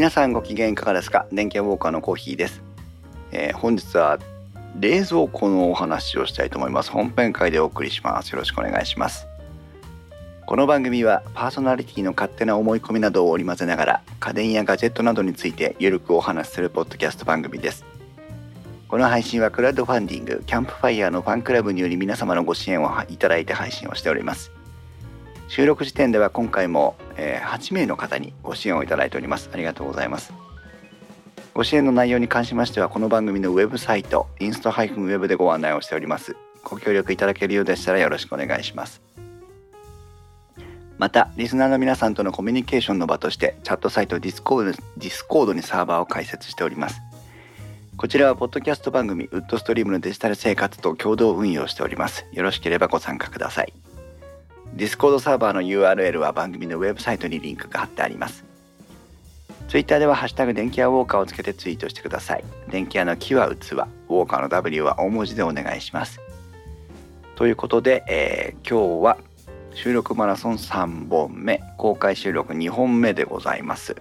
[0.00, 1.26] 皆さんご機嫌いかがですか？
[1.30, 2.62] 電気屋ウォーカーのコーヒーです、
[3.32, 4.18] えー本日は
[4.80, 6.90] 冷蔵庫のお話をしたいと思います。
[6.90, 8.30] 本編会でお送りします。
[8.30, 9.26] よろしくお願いします。
[10.46, 17.84] この番組はパーソナリティの勝手な思い込みなどを織り交ぜながら家電やガジェットなどについてゆるくお話しするポッドキャスト番組です。
[18.88, 24.50] この配信はクラウドファンディングキャンプファイヤーのファンクラブにより皆様のご支援をいただいて配信をしております。
[25.50, 29.50] 収録時点では今回も、えー8名の方にご支援をいただいております。
[29.52, 30.32] ありがとうございます。
[31.54, 36.36] ご支援の内容に関しましてはこの番組のウェブサイトインスト -web でご案内をしております。
[36.62, 39.02] ご協力いただけるようでしたらよろしくお願いします。
[40.98, 47.00] またリスナーの皆さんとのコミュニケーションの場としてチャットサイトディスコードディスコードにサーバーを開設しております。
[47.96, 52.24] こちらはポッドキャスト番組ウッドストリームのデジタル生活と共同運用しております。
[52.30, 53.72] よろしければご参加ください。
[54.74, 58.44] ディスコードサーバーの URL は番組のウェブサイトにリンクが貼ってあります。
[59.68, 62.44] ツイッターではハッシュタグ電器屋ウォーカーをつけてツイートしてください。
[62.70, 66.20] 電器屋のキは器、ウォーカーの W は大文字でお願いします。
[67.36, 69.18] ということで、えー今日は
[69.74, 73.96] 収録マラソン3本目、公開収録2本目でございます。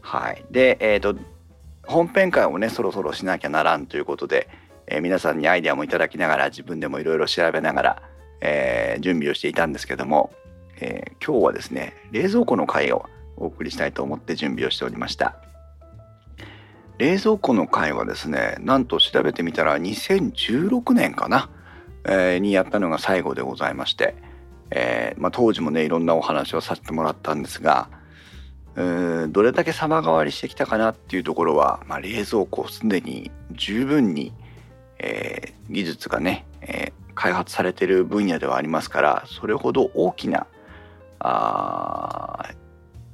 [0.00, 0.44] はい。
[0.50, 1.16] で、えっ、と、
[1.84, 4.48] 本編会をね、そろそろしなきゃならんということで、
[4.86, 8.02] えー皆さんにアイデアもいただきながら自分でもいろいろ調べながら、
[8.40, 10.32] えー準備をしていたんですけども、
[10.80, 15.36] えー今日はですね冷蔵庫の回をお送りしたいと思って準備をしておりました。
[16.98, 21.48] 冷蔵庫の回はですねなんと調べてみたら2016年かな、
[22.04, 24.16] えーにやったのが最後でございまして、
[24.70, 27.88] えーまあ、当時もねいろんなお話をさせてもらったんですが
[28.74, 34.32] どれだけ様変わりしてきたかなっていうところは、まあ、冷蔵庫すでに十分に、
[34.98, 36.87] えー技術がね、え
[37.18, 40.46] 開発されている分野ではありますからそれほど大きな
[41.18, 42.50] あ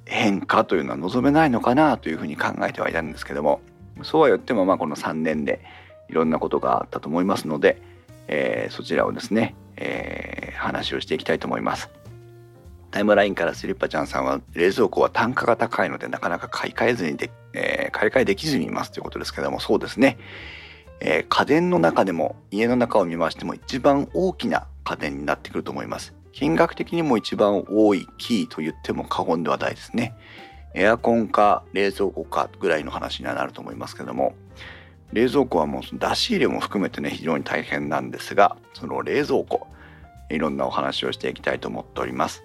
[0.05, 3.63] 変化というのは望めないのかなというふうに考えてはいたんですけども
[4.03, 5.65] そうは言ってもまあこの3年で
[6.11, 7.81] いろんなことがあったと思いますので、
[8.29, 11.91] えーそちらをですね、えー話をしていきたいと思います。
[12.91, 20.19] タイムラインからスリッパちゃんさんは冷蔵庫は単価が高いのでなかなか買い替えずにで、えー買い替えできずにいますということですけどもそうですね、
[21.01, 26.15] えー家電の中でも家の中を見ましても一番大きな家電になってくると思います。
[26.33, 30.17] 金額的にも一番多いキーと言っても過言ではないですね。
[30.75, 34.35] エアコンか冷蔵庫かぐらいの話にはなると思いますけども
[35.13, 39.69] 冷蔵庫はもう出し入れも含めてね非常に大変なんですがその冷蔵庫
[40.31, 42.43] いろんなお話をしていきたいと思っております。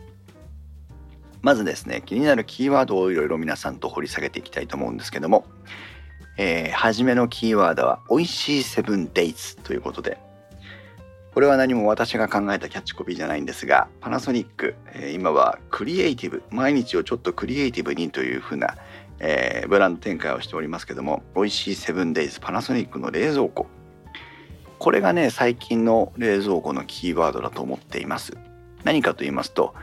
[1.41, 5.45] まずですね気になるキーワードをいろいろ皆さんと掘り下げていきたいと思うんですけども
[6.41, 10.17] えー初めのキーワードは「おいしいセブンデイズ」ということで。
[11.33, 18.75] これは何も私が考えたキャッチコピーじゃないんですがパナソニック、えー今はクリエイティブ毎日をちょっとクリエイティブにというふうな、
[19.19, 23.67] えーブランド展開をしておりますけども「おいしいセブンデイズ」パナソニックの冷蔵庫。
[24.79, 28.37] これがね最近の冷蔵庫のキーワードだと思っています。
[28.85, 29.75] 何かと言いますと、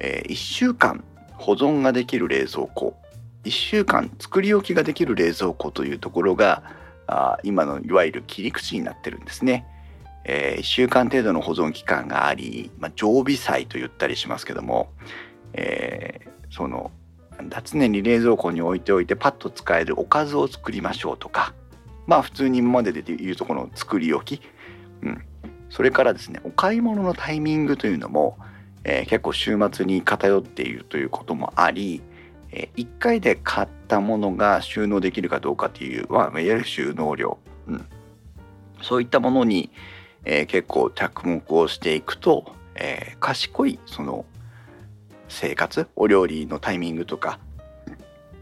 [0.00, 1.04] え1週間
[1.34, 2.96] 保存ができる冷蔵庫。
[3.44, 6.62] 1週間作り置きができる冷蔵庫というところが
[7.06, 9.66] あ今のいわゆる切り口になってるんですね。
[10.24, 14.90] え1週間程度の保存期間があり、まあ、常備菜と言ったりしますけども、
[15.52, 16.90] えーその
[17.64, 21.54] 常に冷蔵庫に置いておいてパッと使えるおかずを作りましょうとか
[22.06, 24.42] まあ普通に今までで言うとこの作り置き、
[25.02, 25.24] うん、
[25.70, 28.36] それからですねお買い物のタイミングというのも、
[28.84, 32.02] えー結構週末に偏っているということもあり、
[32.52, 37.86] え1回で買ったものが収納できるかどうかっていう、まあ、いわゆる収納量、うん、
[38.82, 39.70] そういったものに、
[40.24, 44.24] えー結構着目をしていくと、えー賢いその
[45.28, 47.38] 生活お料理のタイミングとか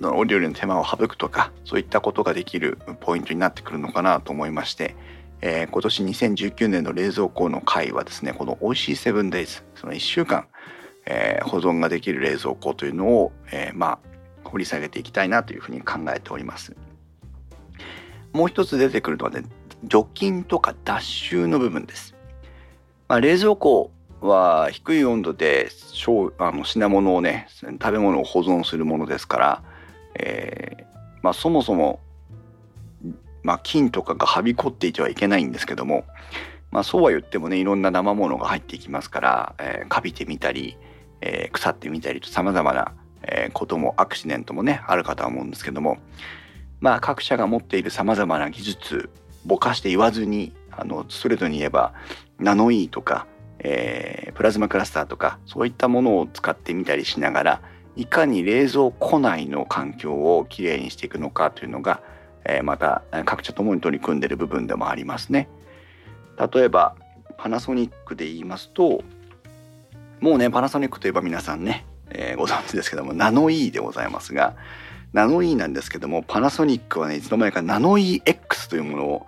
[0.00, 4.96] お料理の手間を省くとかそういったことができるポイントになってくるのかなと思いまして、
[5.42, 10.46] えー今年2019年の冷蔵庫の回はですねこの「おいしいセブンデイズ」その1週間、
[11.10, 14.08] えー保存ができる冷蔵庫というのを、えーまあ
[14.44, 16.74] 掘り下げていきたいなというふうに考えております。
[18.32, 19.42] もう一つ出てくるのはね
[19.84, 22.14] 除菌とか脱臭の部分です。
[23.08, 23.90] まあ、冷蔵庫
[24.20, 29.62] は低い温度で小あの品物をね食べ物を保存するものですから、
[30.18, 30.84] えー
[31.22, 32.00] まあ、そもそも、
[33.42, 36.04] まあ、菌とかがはびこっていてはいけないんですけども、
[36.70, 40.76] まあ、そうは言ってもねいろんな生ものが入っていきますから、えー、カビてみたり、
[41.20, 42.92] えー腐ってみたりとさまざまな、
[43.22, 45.98] えこともアクシデントもねあるかとは思うんですけども
[46.80, 49.10] まあ各社が持っているさまざまな技術
[49.44, 51.92] ぼかして言わずにあのストレートに言えば
[52.38, 53.26] ナノイーとか、
[53.58, 57.62] えープラズマクラスターとかそういったものを使ってみたりしながら
[57.96, 62.00] いかに冷蔵庫内の環境をきれいにしていくのかというのが、
[62.44, 65.48] えー、また各社ともに取り組んでいる部分でもありますね。
[66.52, 66.94] 例えば
[67.36, 69.02] パナソニックで言いますと
[70.20, 74.56] もうねパナソニックといえば皆さんね、えー、ご存知ですけどもナノイ、ーでございますが
[75.12, 79.26] ナノイ、ーなんですけどもパナソニックはねいつの間にかナノイ、ー X というも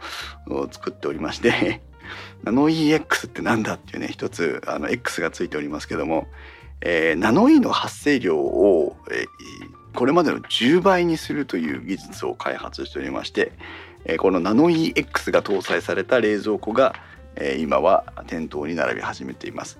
[0.49, 1.81] のを作っておりまして
[2.45, 6.27] ナノイ、ー X ってなんだっていうね一つあの X がついておりますけども
[6.83, 13.53] えー、ナノイーの発生量を、えー、これまでの10倍にするという技術を開発しておりまして、
[14.05, 16.95] えー、このナノイー X が搭載された冷蔵庫が、
[17.37, 19.79] えー、今は店頭に並び始めています。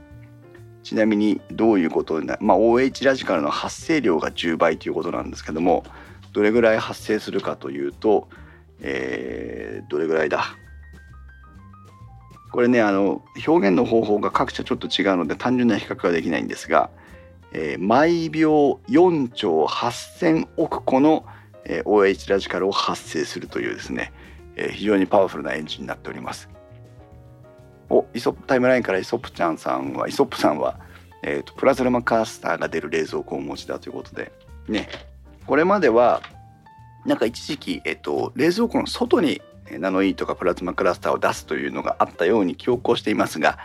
[0.83, 5.85] ちなみにどういうことになまあ OH ラジカルの発生量が10倍ということなんですけども
[6.33, 8.29] どれぐらい発生するかというと、
[8.81, 10.57] えー、どれぐらいだ？
[12.53, 16.91] これねあの表現の方法が各社ちょっと違うので単純な比較はできないんですが、
[17.53, 21.25] えー、毎秒4兆8,000億個の、
[21.65, 24.13] えー、OH ラジカルを発生するというですね、
[24.57, 26.49] えー、非常にパワフルなエンジンになっております。
[27.91, 30.79] おイソップタイムラインからイソップちゃんさんはイソップさんは、
[31.23, 34.33] えーと、プラズマカースターが出る冷蔵庫をお持ちだということで
[34.69, 34.89] ね
[35.47, 36.23] これまでは
[37.05, 39.43] なんか一時期、えーと冷蔵庫の外に
[39.79, 43.59] ナノイーとかプラズマクラスターを出すというのがあったように強行していますが、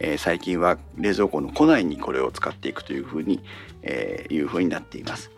[0.00, 3.42] えー、最近は冷蔵庫の庫内にこれを使っていくというふうに、
[3.82, 5.30] えー、いうふうになっています。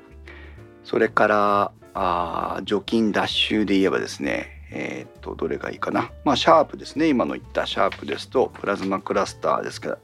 [0.85, 6.11] それからあ除菌脱臭で言えばですねえー、っとどれがいいかな。
[6.25, 7.09] まあシャープですね。
[7.09, 9.99] 今の言ったシャープですとプラズマクラスターですけど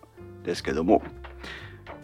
[0.44, 1.02] ですけども、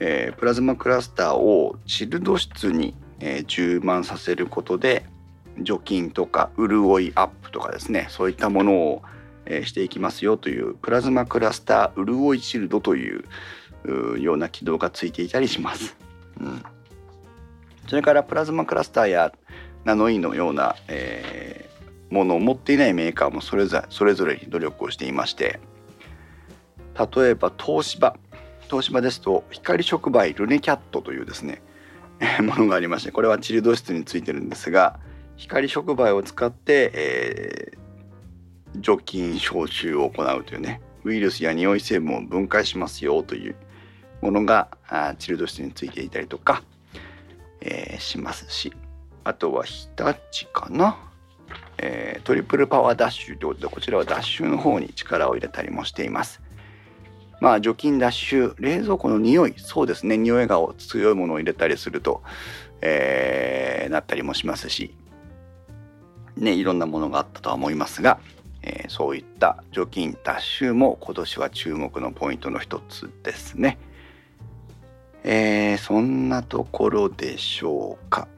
[0.00, 5.06] えー、プラズマクラスターをチルド室に、えー、充満させることで
[5.60, 8.08] 除菌とか潤いアップとかですね。
[8.10, 9.02] そういったものを、
[9.48, 13.24] えしていきますよというプラズマクラスター潤いシールドという
[14.18, 15.96] ような起動がついていたりします。
[16.40, 16.62] うん、
[17.86, 19.32] それからプラズマクラスターや
[19.84, 21.65] ナノイのような、えー、
[22.10, 25.60] ものを持っていないメーカーもそれぞれそれぞれに努力をしていまして
[27.14, 28.16] 例えば東芝
[28.68, 31.62] 東芝ですと光触媒ルネキャットというですね
[32.40, 34.98] ものがありましてこれはチルド室についてるんですが
[35.36, 43.56] 光触媒を使って、えー、除菌消臭を行うというねウイルスや匂い成分を分解しますよという
[44.22, 46.62] ものがあチルド室についていたりとか、
[47.60, 48.72] えー、しますし
[49.24, 50.96] あとは日立かな、
[51.78, 56.40] えー、トリプルパワーダッシュということでこちらはダッシュの方に力を入れたりもしています
[57.40, 62.22] まあ除菌ダッシュ冷蔵庫の匂いそうですね匂いが強いものを入れたりすると、
[62.80, 64.94] えー、なったりもしますし
[66.36, 68.18] ね、いろんなものがあったとは思いますが、
[68.62, 73.78] えー、そういった除菌脱臭も今年は注目のポイントの一つですね。
[75.24, 78.28] えー、そんなところでしょうか。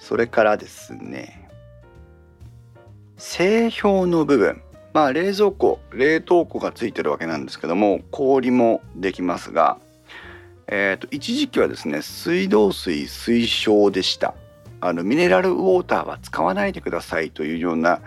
[0.00, 1.48] それからですね、
[3.18, 4.62] 製氷の部分。
[4.92, 9.78] まあ冷蔵庫、冷凍庫がついてるわけなんですけども、氷もできますが、
[10.66, 14.34] えーと、一時期はですね、水道水推奨でした。
[14.80, 18.00] あのミネラルウォーターは使わないでくださいというような、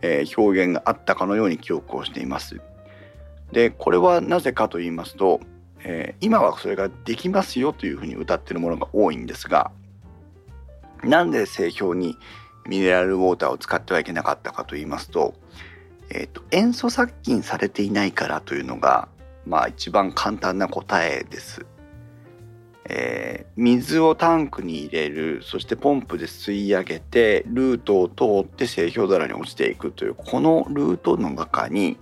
[0.00, 2.60] えー、表現があったかのように記憶をしています。
[3.50, 5.40] でこれはなぜかと言いますと、
[5.82, 9.72] えー、今はそれができますよというふうに歌ってるものが多いんですが
[11.04, 12.18] なんで製氷に
[12.66, 15.34] ミネラルウォーターを使ってはいけなかったかと言いますと,、
[16.10, 19.08] えーと塩素殺菌されていないからというのが
[19.46, 21.66] まあ一番簡単な答えです。
[22.92, 31.98] えー、水をタンクに入れるそしてポンプで吸い上げてルートを通って製氷皿に落ちていくというこのルートの中に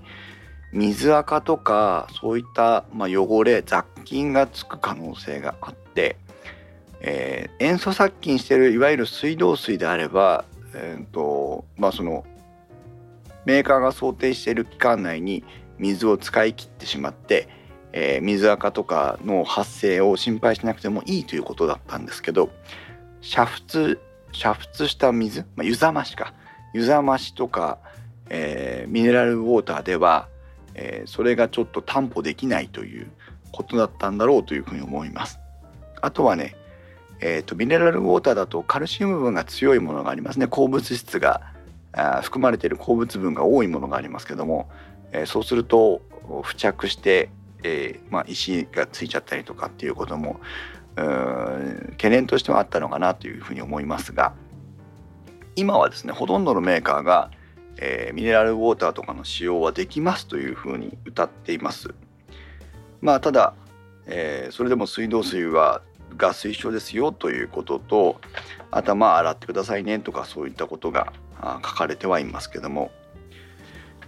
[0.73, 6.17] 水垢とかそういった、まあ、汚れ雑菌がつく可能性があって、
[7.01, 12.25] えー、塩素殺菌してるいわゆる水道水であれば、えーとまあ、その
[13.45, 15.45] メーカーが想定している期間内に
[15.79, 17.49] 水を使い切ってしまって
[17.93, 22.51] えー、水垢とかの発生を心配しなくてもいいということだったんですけど
[23.23, 23.99] 煮沸
[24.33, 26.35] 煮沸した水、まあ、湯冷ましか
[26.75, 27.79] 湯冷ましとか、
[28.29, 30.29] えー、ミネラルウォーターでは、
[30.75, 33.11] えー、それがちょっと担保できないという
[33.53, 35.41] ことだったんだろうというふうに思います。
[36.03, 36.55] あとはね、
[37.21, 41.43] えーと、ミネラルウォーターだとカルシウム分が強いものがありますね鉱物質が
[41.93, 44.69] あ含まれている鉱物分が多いものがありますけども、
[45.13, 46.01] えー、そうすると
[46.45, 47.31] 付着して
[47.63, 50.41] えー、まあ、石がついちゃったりとかっていうことも
[50.97, 54.33] 懸念としてはあったのかなというふうに思いますが
[55.55, 57.31] 今はですねほとんどのメーカーが、
[57.77, 61.95] えー、ミネラルウォーターとかの使用はできますというふうに歌っています。
[63.01, 63.55] まあただ、
[64.07, 65.83] えー、それでも水道水は
[66.19, 68.21] が推奨ですよということと
[68.71, 72.91] 頭洗ってくださいねとかそういったことが書かれてはいますけども。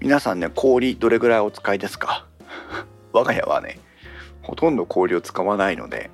[0.00, 2.26] 皆さんね氷どれぐらいお使いですか？
[3.12, 3.78] 我が家はね
[4.42, 6.10] ほとんど氷を使わないので、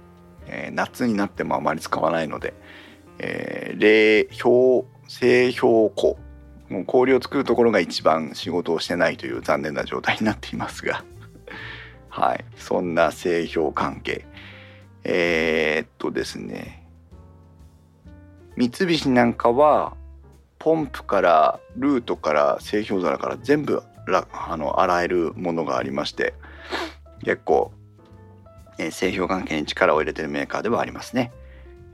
[0.48, 2.52] えー、夏になってもあまり使わないので、
[3.18, 6.18] えー、冷氷製氷庫。
[6.68, 11.04] もう氷を作るところが一番仕事をしてないという残念な状態になっていますが。
[12.10, 12.44] はい。
[12.56, 14.24] そんな製氷関係。
[15.08, 16.84] えー、っとですね
[18.56, 19.96] 三菱なんかは
[20.58, 23.84] ポンプからルートから製氷皿から全部
[24.32, 26.34] あの洗えるものがありまして
[27.22, 27.70] 結構、
[28.78, 31.32] えー、製氷関係に力を入れてるメーカーではありますね。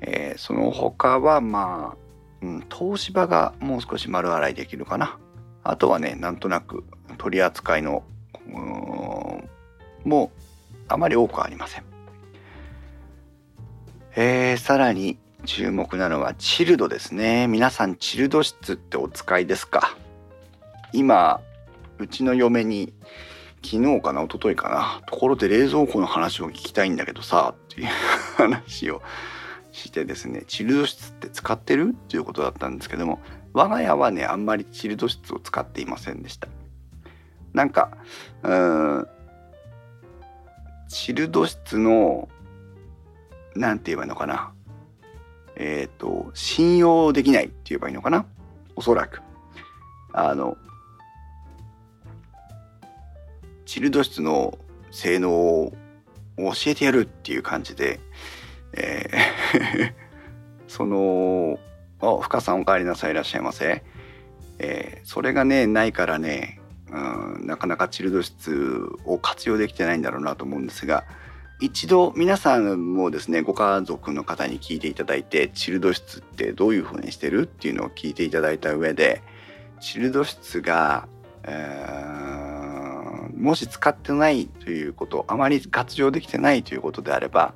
[0.00, 1.97] えー、その他はまあ、
[2.40, 5.19] うん、東芝がもう少し丸洗いできるかな。
[5.64, 6.85] あとはねなんとなく
[7.19, 8.02] 取り扱いの
[10.04, 10.33] も
[10.88, 11.91] あまり多くありません。
[14.14, 17.47] えー、さらに注目なのはチルドですね。
[17.47, 19.97] 皆さんチルド室ってお使いですか？
[20.92, 21.40] 今、
[21.99, 22.92] うちの嫁に
[23.64, 27.88] 昨日かな一昨日かなところで冷蔵庫の話を聞きたいんだけどさっていう
[28.37, 29.00] 話を
[29.73, 31.95] してですねチルド室って使ってる？
[31.95, 33.19] っていうことだったんですけども
[33.54, 36.49] 我が家はねあんまりチルド室を使っていませんでした。
[37.54, 37.97] なんか
[38.42, 39.09] うん
[40.90, 42.28] チルド室の
[43.54, 44.52] 何て言えばいいのかな？
[45.56, 48.26] えっ、ー、と信用できないって言えばいいのかな？
[48.76, 49.21] おそらく。
[50.12, 50.56] あの
[53.64, 54.59] チルド室の
[54.90, 55.73] 性能を
[56.37, 58.00] 教えてやるっていう感じで、
[58.75, 59.92] えー
[60.73, 61.59] その
[62.00, 63.85] あ深さんお帰りなさいいらっしゃいませ、
[64.59, 71.04] えー、それがねないからね、うん、なかなかチルド室を活用できてないんだろうなと思うんですが
[71.62, 79.23] 一度皆さんもですねご家族の方に聞いていただいてチルド室ってどういうふうにしてるっていうのを聞いていただいた上で
[79.81, 81.07] チルド室が、
[81.45, 87.54] えー、もし使ってないということあまり活用できてないということであれば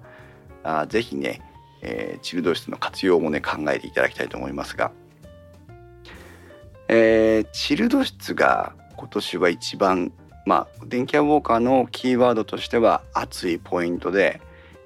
[0.62, 1.42] あぜひね、
[1.82, 4.92] えー、チルド室の活用もね考えていただきたいと思いますが、
[6.86, 10.12] えー、チルド室が今年は一番
[10.46, 14.40] まあ、電気屋ウォーカーのキーワードとしては熱いポイントで、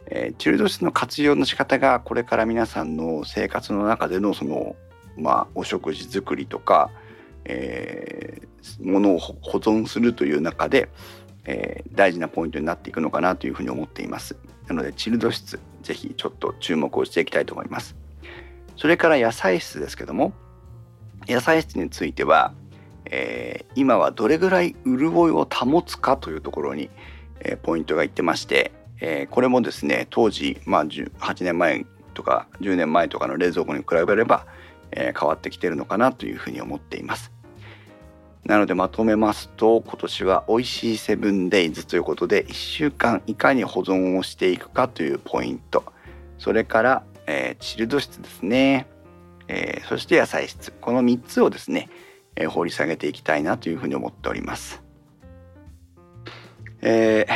[0.07, 4.75] えー、チルド室の活用の仕方がこれから皆さんの生活の中でのその、
[5.19, 6.91] まあ、お食事作りとか、
[7.45, 10.89] えー、ものを保存するという中で、
[11.45, 14.37] えー、大事なポイントになっていくのかなというふうに思っています。
[14.67, 17.97] なのでチルド室ぜひちょっと注目をしていきたいと思います。
[18.77, 20.33] それから野菜室ですけども
[21.29, 22.55] 野菜室については
[23.07, 26.91] えー、今はどれぐらい潤いを保つかというところに、
[27.41, 34.47] えー、ポイントがいってまして、えー、これもですね当時、まあ、8年前とか10年前とかの冷蔵庫に比べれば、
[34.93, 37.31] え変わってきてるのかなというふうに思っています。
[38.45, 45.85] なのでまとめますと今年は美味しいセブンデイズということで1週間いかに保存をしていくかというポイント。
[46.39, 48.87] それから、えチルド室ですね、
[49.47, 50.73] えそして野菜室。
[50.73, 51.89] この3つをですね
[52.41, 54.83] えー、掘り下げていきたいなというふうに思っております。
[56.83, 57.33] えー、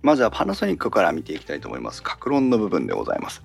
[0.00, 2.02] まずはパナソニックから見ていきたいと思います。
[2.02, 3.42] 格論の部分でございます。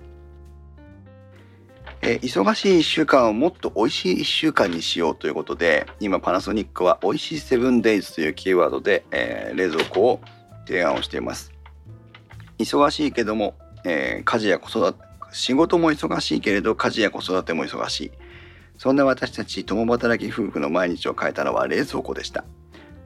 [2.00, 10.20] えー、忙しい1週間をもっと美味しい1週間にしようということで今パナソニックは美味しいセブンデイズというキーワードで、えー、冷蔵庫を
[10.64, 11.52] 提案をしています
[12.58, 18.10] 忙しいけども、えー、家事や子育て仕事も忙しいけれど家事や子育ても忙しい
[18.78, 22.44] そんな私たち共働き夫婦の毎日を変えたのは冷蔵庫でした。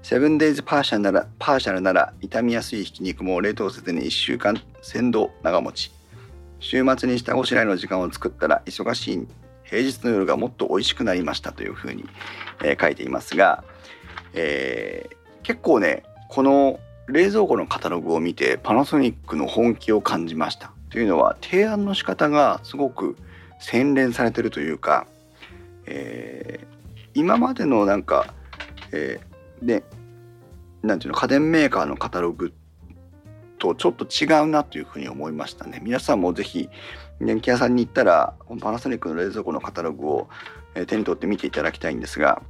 [0.03, 5.93] セブンデイズパーシャルなら、パーシャルなら傷みやすいひき肉も冷凍せずに1週間鮮度長持ち。
[6.63, 9.27] 週末に下ごしらえの時間を作ったら忙しい
[9.65, 12.05] 平日の夜がもっと美味しくなりましたというふうに、
[12.63, 13.65] えー、書いていますが、
[14.33, 23.17] えー、結構ねこの冷蔵庫のカタログを見てパナソニックの本気を感じましたというのは提案の仕方がすごく
[23.59, 25.07] 洗練されてるというか
[25.87, 28.35] えー、今までのなんか、
[28.93, 29.85] えー、で
[30.83, 32.53] なんていうの家電メーカーのカタログ
[33.59, 35.81] とちょっと違うなというふうに思いましたね。
[35.83, 36.69] 皆さんもぜひ
[37.21, 40.29] 電気屋さんに行ったらパナソニックの冷蔵庫のカタログを
[40.75, 42.43] 手に取って見ていただきたいんですが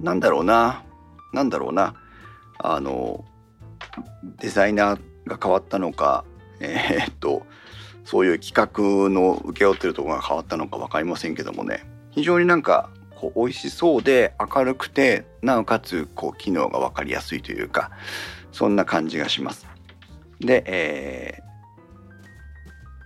[0.00, 0.84] なんだろうな
[1.32, 1.94] なんだろうな
[2.58, 3.24] あの
[4.38, 6.24] デザイナーが変わったのか
[6.60, 7.46] えー、っと
[8.06, 17.90] そういう企画の請け負ってるところが変わったのか分かりませんけどもね非常になんかこう美味しそうで明るくてなおかつこう機能が分かりやすいというか
[18.52, 19.66] そんな感じがします。
[20.40, 21.42] で、え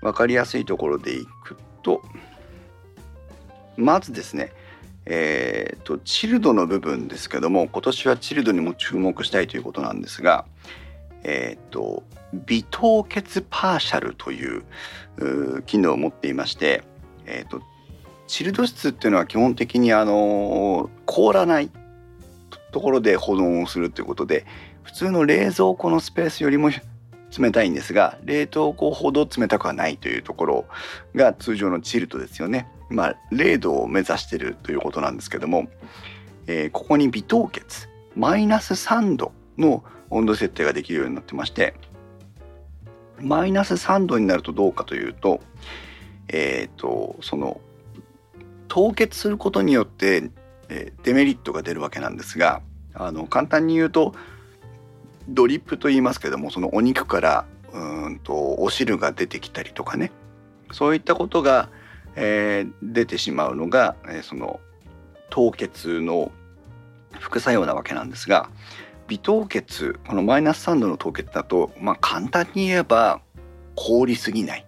[0.02, 2.02] 分かりやすいところでいくと
[3.76, 4.52] まずですね
[5.07, 10.45] えーと、チルドの部分ですけども今年はチルドにも注目したいということなんですが、
[11.25, 14.63] えーと、微凍結パーシャルという
[15.67, 16.83] 機能を持っていまして、
[17.27, 17.61] えーと、
[18.27, 21.71] チルド室っていうのは基本的にあの凍らない
[22.73, 24.47] ところで保存をするということで
[24.83, 26.71] 普通の冷蔵庫のスペースよりも
[27.39, 30.65] 冷たいんですが冷凍庫ほど冷たくはないというところ
[31.15, 32.69] が通常のチルトですよね。
[32.89, 35.69] まあ、0度を目指してるということなんですけども、
[36.49, 41.75] えー、ここに微凍結マイナス3度の温度設定ができるようになってまして
[43.21, 45.41] マイナス3度になるとどうかというと
[46.29, 47.61] えっ、ー、とその
[48.69, 50.31] 凍結することによって、
[50.69, 52.62] え、デメリットが出るわけなんですが
[52.95, 54.15] あの簡単に言うと
[55.29, 60.12] ドリップと言いますけどもそのお肉からうんとお汁が出てきたりとかね。
[60.73, 61.69] そういったことが
[62.17, 64.61] えー、出てしまうのが、えー、その
[65.31, 66.33] 凍結の
[67.19, 68.50] 副作用なわけなんですが
[69.11, 73.21] 微凍結このマイナス3度の凍結だと、まあ、簡単に言えば
[73.75, 74.64] 凍りすぎない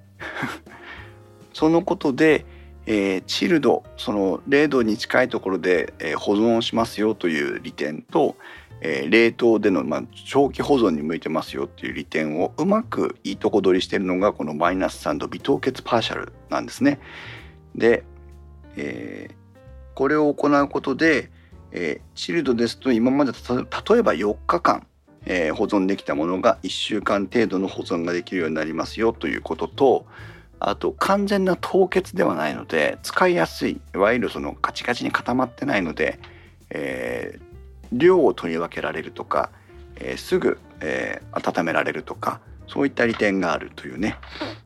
[1.54, 2.44] そのことで、
[2.87, 8.34] えー、チルドその0度に近いところで、えー、保存しますよという利点と、
[8.80, 16.99] えー、冷凍での、まあ、長期保存に向いてますよっていう利点をうまくいいとこ取りしてるのがこのマイナス3度微凍結パーシャルなんですね。
[17.76, 18.02] で、
[18.76, 19.34] えー、
[19.94, 21.30] これを行うことで、
[21.72, 24.86] えー、チルドですと今まで例えば4日間、
[25.24, 30.06] えー、保存できたものが1週間程度の保存ができるようになりますよということと
[30.60, 36.20] あと完全な凍結ではないので使いやすいいわゆるそのカチカチに固まってないので、
[36.70, 39.50] えー、量を取り分けられるとか、
[39.96, 44.16] えー、すぐ、えー、温められるとかそういった利点があるというね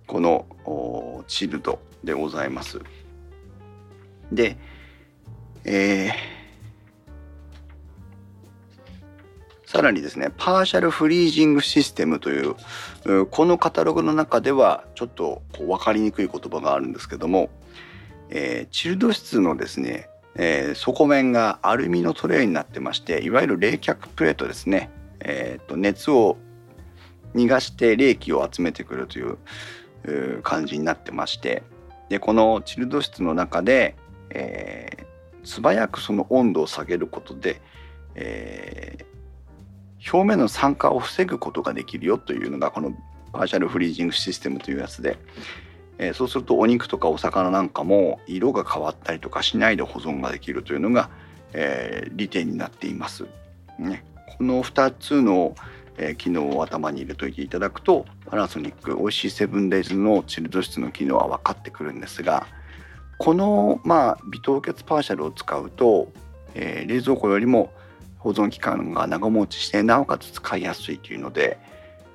[0.06, 2.80] このチルドでございます。
[4.32, 4.56] で、
[5.64, 6.35] えー、
[9.66, 12.54] さらにですねパーシャルフリージングシステムという
[13.26, 17.50] このカタログの中ではちょっと分かりにくい言葉があるんですけども、
[18.30, 26.36] えー、チルド室のですね、えー、底面がアルミのトレイになってましていわゆる冷却プレートですね、えーと、熱を
[27.34, 29.36] 逃がして冷気を集めてくるという
[30.42, 31.64] 感じになってまして
[32.08, 33.96] でこのチルド室の中で、
[34.30, 37.60] えー、素早くその温度を下げることで、
[38.14, 39.15] えー、
[40.12, 42.92] 表面の酸化を防ぐことができるよというのがこの
[43.32, 45.18] パーシャルフリージングシステムというやつで、
[45.98, 51.10] えー、そうするとお肉とかお魚なんかも色が変わったりとかしないで保存ができるというのが、
[51.52, 53.26] えー、利点になっています。
[53.78, 54.04] ね、
[54.38, 55.54] この2つの、
[55.98, 62.46] えー、機能を頭に入れといていただくとパナソニックおいしいセブンデイズのチルド室の機能は分かってくるんですが
[63.18, 66.10] この、まあ、微凍結パーシャルを使うと、
[66.54, 67.72] えー、冷蔵庫よりも
[68.26, 71.58] 保存期間が長持ちしてなおかつ使いやすいというので、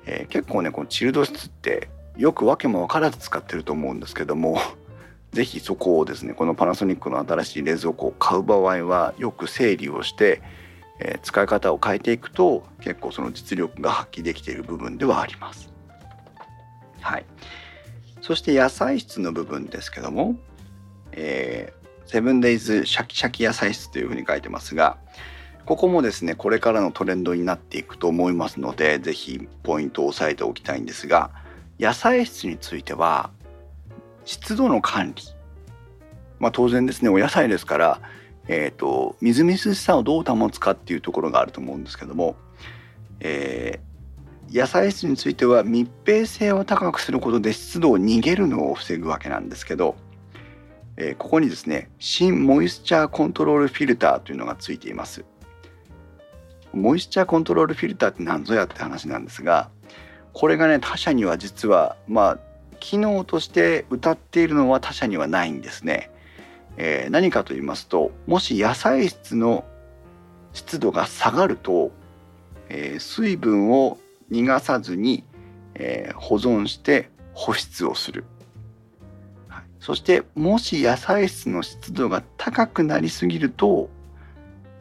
[0.04, 4.58] えー、結構ねこのチルド室ってよく訳も分からず使ってると思うんですけども
[5.32, 10.42] 是非そこをですねこのパナソニックの新しい冷蔵庫を買う場合はよく整理をして、
[10.98, 15.72] えー、使い方を変えていくと結構その実力が発揮できている部分ではあります。
[17.00, 17.24] はい、
[18.20, 20.36] そして野菜室の部分ですけども
[21.12, 21.72] え、
[22.04, 24.98] セブンデイズシャキシャキ野菜室というふうに書いてますが、
[25.64, 31.30] ここもですね、これからのトレンドになっていくと思いますので、ぜひポイントを押さえておきたいんですが、
[31.78, 33.30] 野菜室については、
[34.24, 35.22] 湿度の管理。
[36.38, 38.00] まあ当然ですね、お野菜ですから、
[38.48, 42.34] えっ、ー、と、みずみずしさをどう保つかっていうところがあると思うんですけども、
[43.20, 49.94] えー、野菜室については密閉性を高くすることで湿度を逃げるのを防ぐわけなんですけど、
[50.96, 55.24] えー、ここにですね新モイスチャーコントロールフィルターというのがついています
[56.72, 59.70] モイスチャーコントロールフィルターって何ぞやって話なんですが
[60.32, 62.38] これがね他社には実はまあ
[62.80, 66.10] 機能として謳っているのは他社にはないんですね、
[66.76, 69.64] えー、何かと言いますともし野菜室の
[70.52, 71.92] 湿度が下がると、
[72.68, 73.98] えー、水分を
[74.30, 75.24] 逃がさずに、
[75.74, 78.24] えー、保存して保湿をする。
[79.80, 83.90] そしてもし野菜室の湿度が高くなりすぎると、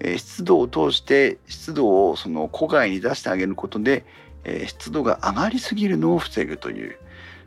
[0.04, 4.06] え、湿度を通して湿度をその戸外に出してあげることで、
[4.44, 6.98] え、湿度が上がりすぎるのを防ぐという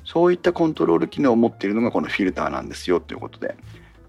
[0.04, 3.56] そういったコントロール機能を持っているのがこのフィルターなんですよということで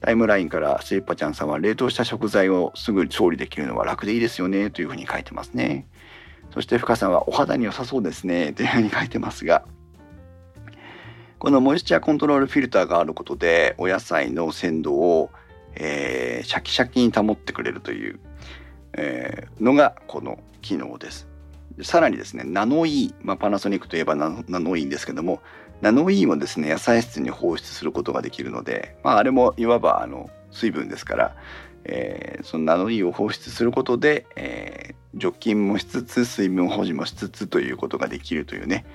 [0.02, 5.88] タイムラインからスイッパちゃんさんは冷凍した食材をすぐ調理できるのは楽でいいですよねというふうに書いてますね。
[6.54, 9.66] そして深さんはお肌に良さそうですねというふうに書いてますが
[11.38, 15.32] ここのモイスチャーコントロールフィルターがあることでお野菜の鮮度を、
[15.76, 18.20] えー、シャキシャキに保ってくれるという、
[18.98, 21.28] えー、のがこの機能です。
[21.82, 25.42] さらにですねナノイー、まあ、パナソニックといえばナノイーですけども
[25.82, 31.36] ナノイーもですね野菜室に放出することができるので、まあ、あれもいわばあの水分ですから、
[31.84, 38.86] えー、そのナノイーを放出することで、えー、除菌もしつつ水分保持もしつつということができるというね、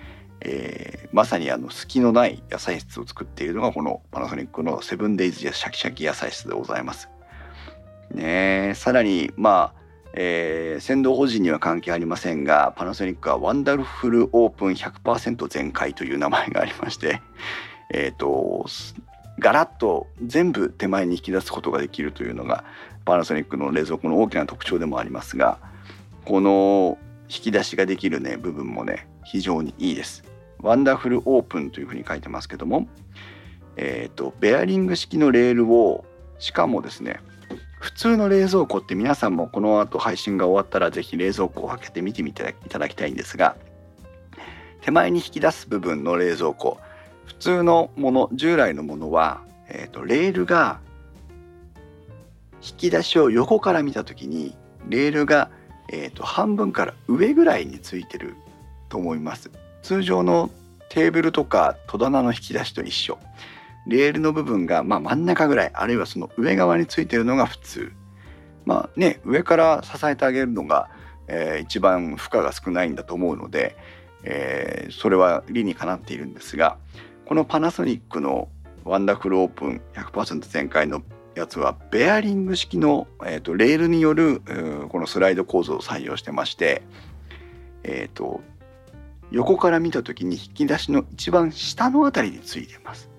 [0.41, 7.11] えー、まさにあの隙のない野菜室を作っているのがこのパナソニックのセブンデイズやシャキシャキ野菜室でございます。
[8.15, 9.80] ねさらにまあ
[10.15, 17.23] えー、鮮度保持には関係ありませんがパナソニックはワンダルフルオープン100%全開という名前がありまして
[17.93, 18.67] えっ、ー、と
[19.39, 22.65] ガラッと全部手前に引き出すことができるというのが
[23.05, 25.59] パナソニックの冷蔵庫の大きな特徴でもありますが
[26.25, 30.25] この引き出しができるね部分もね非常にいいです。
[30.63, 32.89] ワンダフルオープンというふうに書いてますけども、
[33.77, 36.05] えっ、ー、と、ベアリング式のレールを、
[36.39, 37.21] しかもですね、
[37.81, 43.57] 普通の冷蔵庫って皆さんもこの後配信が終わったらぜひ冷蔵庫を開けて見てみていただきたいんですが、
[44.83, 46.79] 手前に引き出す部分の冷蔵庫、
[47.25, 50.79] 普通のもの、従来のものは、え、ー、と、レールが、
[52.63, 54.55] 引き出しを横から見た時に、
[54.87, 55.51] レールが、
[55.91, 58.37] えーと半分から上ぐらいについてる
[58.91, 59.51] と思います。
[59.83, 60.51] 通常の
[60.91, 63.19] テーブルとか戸棚の引き出しと一緒
[63.87, 67.93] レールの部分がま真ん中ぐらいあるいはその上側についてるのが普通
[68.65, 70.89] まあね上から支えてあげるのが、
[71.29, 73.77] えー、一番負荷が少ないんだと思うので、
[74.23, 76.77] えー、それは理にかなっているんですが
[77.27, 78.49] このパナソニックの
[78.85, 81.03] ワンダフルオープン100%全開の
[81.35, 84.43] やつはベアリング式の、えーと、レールによる
[84.89, 86.83] このスライド構造を採用してまして、
[87.85, 88.41] えーと
[89.31, 93.10] 横から見た時に引き出しの一番下の辺りについてます。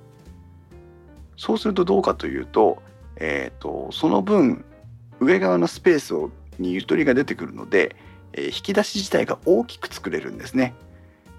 [1.42, 2.84] そうするとどうかというと,、
[3.16, 4.64] えーと、その分
[5.20, 7.96] 上側のスペースをにゆとりが出てくるので、
[8.34, 10.76] えー、引き出し自体が大きく作れるんですね。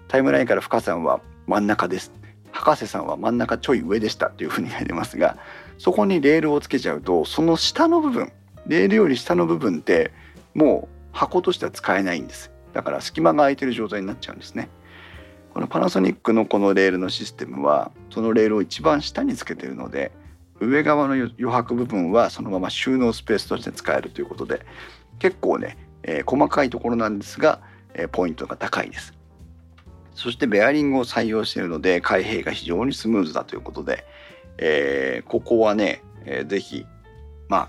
[0.08, 2.10] タイムラインから深さんは真ん中です。
[2.50, 5.38] 博士さんは真ん中ちょい上でしたというふうに書いてますが
[5.78, 8.32] そこにレールをつけちゃうとその下の部分
[8.66, 10.10] レールより下の部分って
[10.52, 12.50] もう箱としては使えないんです。
[12.72, 14.68] だから隙間が空いてる状態になっちゃうんですね。
[15.52, 20.12] このパナソニックのこのレールのシステムはそのレールを一番下につけてるので
[20.60, 24.64] 上側の余白部分はそのまま収納スペースとして使えるということで
[25.18, 27.60] 結構ね、えー、細かいところなんですが、
[27.94, 29.14] えー、ポイントが高いです。
[30.14, 34.04] そしてベアリングを採用しているので開閉が非常にスムーズだということで、
[34.58, 36.86] えー、ここはね、えー、ぜひ
[37.48, 37.68] まあ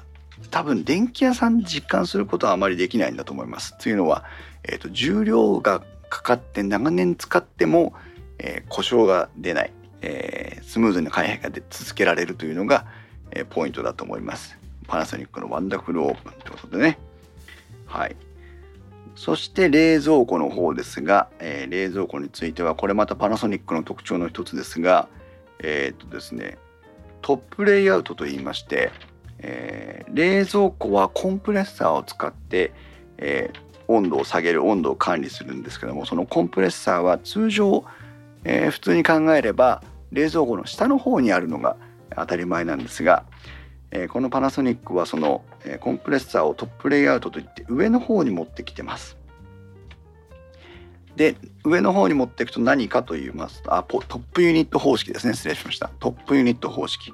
[0.51, 3.77] 多分電気屋さん実感することはあまりできないんだと思います。
[3.77, 4.25] というのは
[4.63, 7.93] えーと、重量がかかって長年使っても、
[8.37, 9.71] えー、故障が出ない、
[10.01, 12.85] えー、スムーズな開閉が続けられるというのが、
[13.31, 14.55] えー、ポイントだと思います。
[14.87, 16.99] パナソニックのワンダフルオープンということでね。
[17.87, 18.15] はい。
[19.15, 25.07] そして冷蔵庫の方ですが、えー、冷蔵庫についてはこれまたパナソニックの特徴の一つですが、
[25.63, 26.59] えっ、とですね、
[27.23, 28.91] トップレイアウトといいまして、
[29.39, 32.71] えー、冷蔵庫はコンプレッサーを使って、
[33.17, 37.83] えー、温度を下げる温度を管理するんですけどもそのコンプレッサーは通常、
[38.43, 41.75] えー、普通に考えれば冷蔵庫の下の方にあるのが
[42.15, 43.25] 当たり前なんですが、
[43.91, 49.17] えー、このパナソニックはその、えー、コンプレッサーをトップレイアウトといって上の方に持ってきてます。
[51.15, 55.33] で上の方に持っていくと何かと言いますとあトップユニット方式ですね。
[55.33, 55.91] 失礼しました。
[55.99, 57.13] トップユニット方式、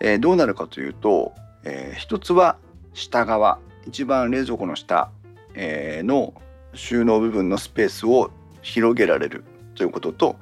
[0.00, 1.32] えー、どうなるかというと、
[1.64, 2.56] えー、一つは
[2.94, 3.58] 下側。
[3.86, 5.10] 一番冷蔵庫の下。
[5.54, 6.34] えの
[6.74, 8.30] 収納部分のスペースを
[8.62, 10.36] 広げられるということと、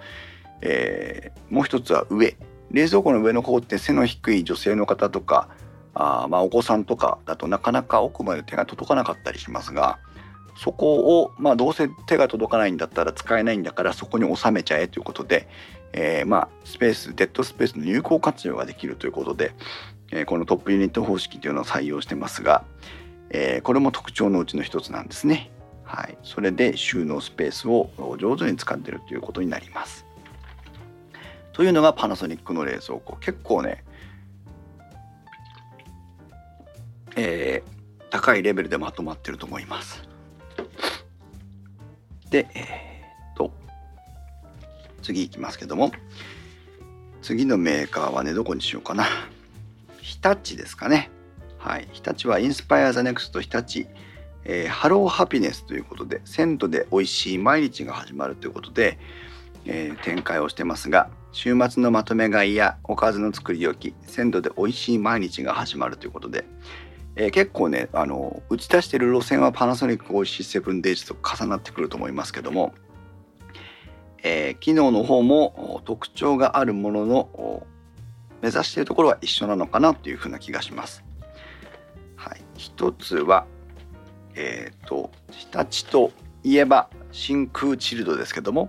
[0.60, 2.36] えー、もう一つは上。
[2.70, 5.48] 冷蔵庫の上の方って背の低い女性の方とか
[5.94, 9.98] あまあお子さんとかだとなかなか奥まで手が届かなかったりしますが
[10.56, 15.48] そこをまあどうせ手が届かないんだったら使えないんだからそこに収めちゃえということで、
[15.92, 19.54] えー、まあスペースデッドスペースの有効活用ができるということで、
[20.10, 22.64] えー、このトップユニット方式というのを採用してますが、
[23.30, 25.50] えー、これも特徴のうちの一つなんですね。
[25.84, 30.04] はい、それで収納スペースを上手に使ってるということになります。
[31.52, 33.84] というのがパナソニックの冷蔵庫結構ね、
[37.16, 40.08] えー、高いレベルでまとまってると思います。
[42.30, 43.50] で、えー、っと
[45.02, 45.90] 次いきますけども
[47.22, 49.06] 次のメーカーはねどこにしようかな
[50.00, 51.10] 日立ですかね
[51.58, 53.86] はい、日立は Inspire the Next 日立、
[54.44, 58.98] えー、 Hello Happiness ということで、鮮度で美味しい毎日が始まるということで、
[59.68, 66.44] えー、展開をしてますが週末のまとめ買いやおかずの作り置き鮮度で美味しい毎日が始まるということで、
[67.16, 72.74] えー、結構ねあの打ち出してる路線はパナソニックおいしい Seven Days と重なってくると思いますけども、
[74.22, 77.66] えー、機能の方も特徴があるものの
[78.40, 81.04] 目指しているところは一緒なのかなというふうな気がします。
[82.78, 83.44] 一つは
[84.36, 86.12] えっ、ー、と日立と
[86.44, 88.68] いえば真空チルドですけども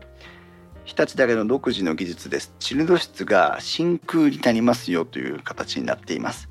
[0.84, 2.52] 日立だけの独自の技術です。
[2.58, 6.50] チルド室が真空になりますよという形になっています。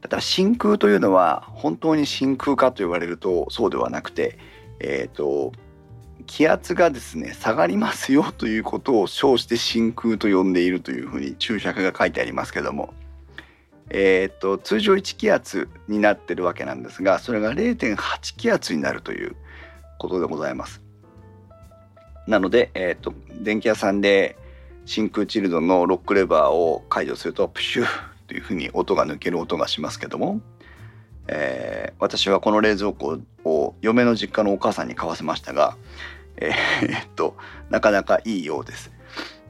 [0.00, 4.38] ただ真空というのは本当に真空かと言われるとそうではなくて
[4.78, 5.52] えっ、ー、と
[6.26, 12.94] 気圧がですね下がりますよということを称して真空と呼んでいるというふうに注釈が書いてありますけども
[13.90, 19.36] えーと、通常1気圧になってるわけなんですがそれが0.8気圧になるという
[19.98, 20.80] ことでございます。
[22.26, 24.36] なので、えーと、電気屋さんで
[24.86, 27.86] 真空チルドのロックレバーを解除するとプシュー
[28.28, 30.40] というふうに音が抜ける音がしますけども、
[31.26, 35.76] えー、私はこの冷蔵庫を嫁の実家のお母さんに買わせましたが、
[36.36, 37.36] えー、っと
[37.70, 38.92] なかなかいいようです。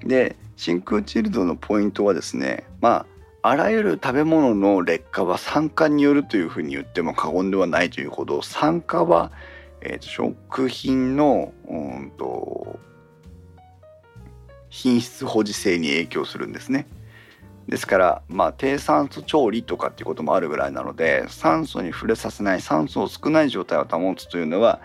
[0.05, 3.07] で真空チルドのポイントはですねまあ
[3.43, 9.33] あらゆる食べ物の劣化は酸化によるというふうに言っても過言ではないというほど酸化は、
[9.81, 12.79] えー、食品のうんと
[14.69, 16.87] 品質保持性に影響するんですね。
[17.67, 24.81] ですからまあ低酸素調理とかっていうこともあるぐらいなので酸素に触れさせない酸素を少ない状態を保つというのは、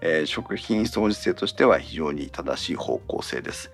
[0.00, 3.70] えー、食品質保持性としては非常に正しい方向性です。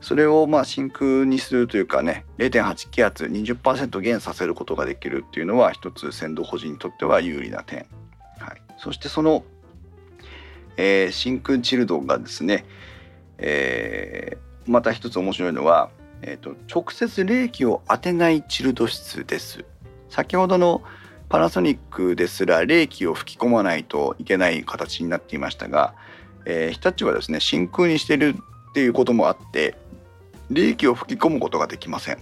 [0.00, 7.86] それをまあ真空にするというかね0.8気圧20%減させることができるっていうのは一つ鮮度保持にとっては有利な点、
[8.38, 9.44] はい、そしてその、
[10.76, 12.64] えー、真空チルドがですね、
[13.38, 15.90] えー、また一つ面白いのは、
[16.22, 19.64] えーと、直接冷気を当てないチルド室です。
[20.08, 20.82] 先ほどの
[21.28, 25.94] パナソニックですら冷気を吹き込まないといけない形になっていましたが、
[26.46, 28.34] えー、日立はですね真空にしてる
[28.70, 29.76] っていうこともあって
[30.50, 32.18] 冷気を吹き込むことができません。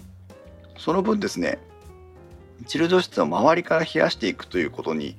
[0.79, 1.59] その分ですね
[2.67, 5.17] チルド室を周りから冷やしていくということに、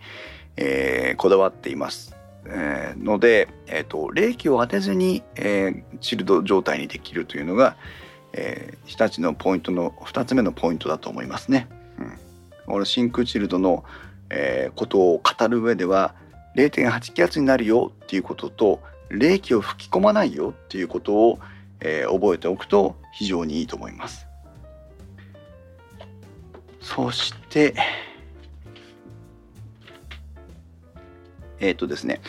[0.56, 2.16] えー、こだわっています、
[2.46, 7.78] えー、ので、えーと、冷気を当てずに、えー、チルド状態にできるというのが、
[8.34, 11.68] えー、日立のポイントの2つ目のポイントだと思いますね、
[12.00, 12.18] うん、
[12.66, 13.84] この真空チルドの、
[14.30, 16.16] えー、ことを語る上では
[16.56, 21.40] 0.8気圧になるよっていうことと冷気を吹き込まないよっていうことを、
[21.80, 24.28] えー、覚えておくと非常にいいと思います。
[26.82, 27.76] そして
[31.60, 32.22] えっ、ー、とですね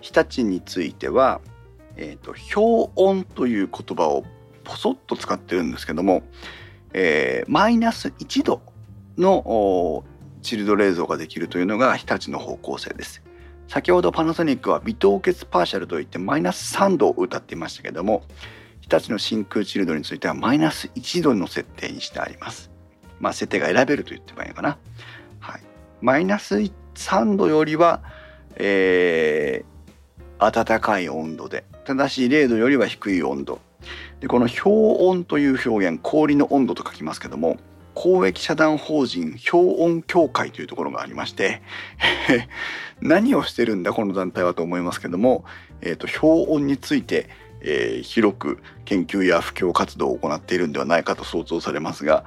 [0.00, 1.40] 日立については、
[1.96, 4.24] えーと、氷温という言葉を
[4.62, 6.22] ポソッと使ってるんですけども、
[6.92, 8.60] えー、マイナス1度
[9.16, 10.04] の
[10.42, 13.23] チルド冷蔵ができるというのが日立の方向性です。
[13.68, 18.22] 先ほどパナソニックは微凍結パーシャルといってマイナス3度を歌っていましたけども
[18.84, 22.70] 日立の真空チルドについてはマイナス1度の設定にしてあります。
[23.18, 24.76] まあ、設定が選べると言ってもいいのかな。
[25.40, 25.62] はい、
[26.02, 28.02] マイナス3度よりは、
[28.56, 33.60] えー、暖かい温度で、ただし0度よりは低い温度。
[34.20, 37.56] でこの氷温という表現、氷の温度と書きますけども、
[37.94, 41.62] 公益社団法人氷温協会というところがありまして
[43.00, 45.44] 何をしてるんだこの団体はと思いますけども、
[45.80, 47.28] えーと氷温について
[47.64, 52.24] えー、広く研究や布教活動を行っているんではないかと想像されますが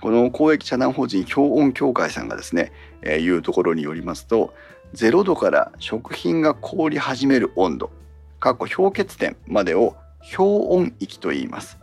[0.00, 4.54] この公益社団法人氷温協会さんがですね、えー、いうところによりますと
[4.94, 7.90] 0度から食品が凍り始める温度
[8.40, 9.96] 過去氷結点までを
[10.36, 11.77] 氷温域と言います。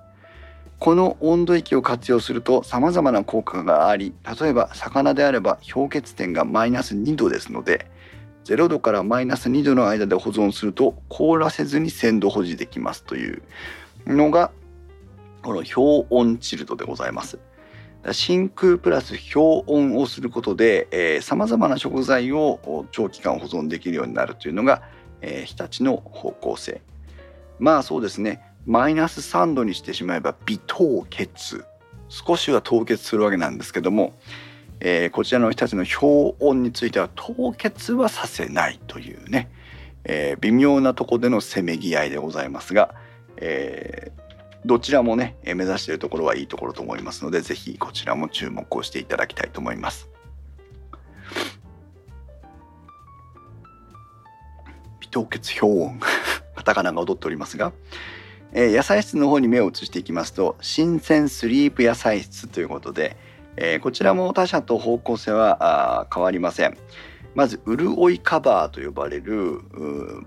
[0.79, 7.87] この温度域を活用すると様々な効果があり例えば魚であれば氷結点がマイナス2度ですので
[8.45, 13.41] 0度からマイナス2度の間で保存すると凍らせずに鮮度保持できますという
[14.05, 14.51] のが
[15.41, 17.39] この氷温チルドでございます。
[18.13, 24.83] 真空プラス氷温をすることでさまざまな食材を長期間保存できるようになるというのが、
[25.21, 26.81] えー、日立の方向性
[27.57, 31.65] まあそうですねマイナス3度にしてしまえば微凍結。
[32.09, 34.13] 少しは凍結するわけなんですけども
[34.79, 39.49] えー、こちらの人たちの氷温については凍結はさせないというね、
[40.03, 42.93] えー、微妙なとこでのせめぎ合いでございますが、
[43.37, 44.21] えー、
[44.65, 50.09] どちらもね目指しているところはいいところと思いますので是非こちらも注目をしていただきたいと思います。
[55.15, 55.99] 凍結氷温
[56.55, 57.71] カタカナが踊っておりますが、
[58.57, 63.17] えー、野菜室の方に目を移していきますと新鮮スリープ野菜室ということで、
[63.57, 66.77] えー、こちらも他社と方向性は変わりません。
[67.35, 69.59] まず潤いカバーと呼ばれる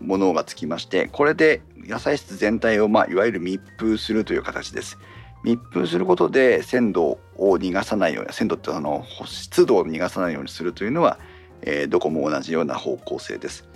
[0.02, 4.98] ものがつきましてこれで野菜室全体を、まあ、いわゆる密封するという形です。
[5.42, 11.18] 密封することで鮮度を逃がさないように鮮度ってあの湿度を逃がさないようにするというのは、
[11.62, 13.66] えー、どこも同じような方向性です。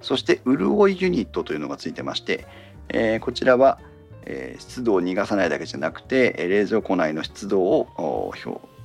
[0.00, 2.46] そして潤いユニットというのがついてまして、
[2.88, 3.80] えー、こちらは、
[4.26, 8.32] え、湿度を逃がさないだけじゃなくて冷蔵庫内の湿度を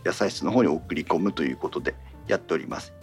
[0.06, 1.95] 野菜室の方に送り込むということで
[2.27, 2.93] やっております。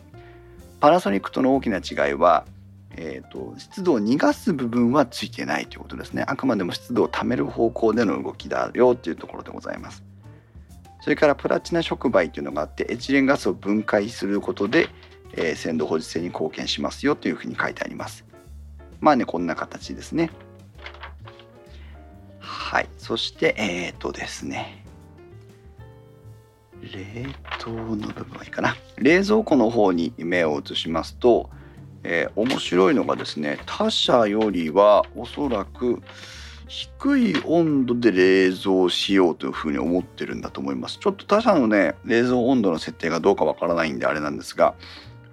[0.81, 2.47] パナソニックとの大きな違いは、
[2.93, 6.25] えーと、湿度を逃がす部分はついてないということですね。
[6.27, 10.05] あくまでも湿度を貯める方向での動きだよというところでございます。
[11.01, 14.89] それからプラチナ触媒というのがあってエチレンガスを分解することで、
[15.33, 18.25] えー、鮮度保持性に貢献しますよというふうに書いてあります。
[19.01, 20.31] まあねこんな形ですね。
[22.69, 22.89] はい。
[22.99, 24.85] そしてえっ、ー、とですね。
[26.83, 27.27] 冷
[27.59, 28.77] 凍の部分はいいかな。
[28.99, 31.49] 冷蔵庫の方に目を移しますと、
[32.05, 36.03] えー、面白いのがですね他社よりはおそらく
[36.67, 40.99] 低い温度で冷蔵しようというふうに思ってるんだと思います。
[40.99, 44.75] ちょっと他社のね冷蔵温度の設定がどうかわからないんであれなんですが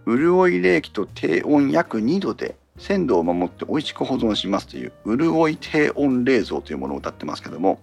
[0.08, 7.80] 潤い冷気と低温約2度で鮮度を守って美味しく保存しますという潤い低温冷蔵というものを歌ってますけども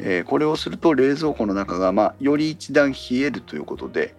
[0.00, 4.14] えー、これをすると冷蔵庫の中が、まあ、より一段冷えるということで、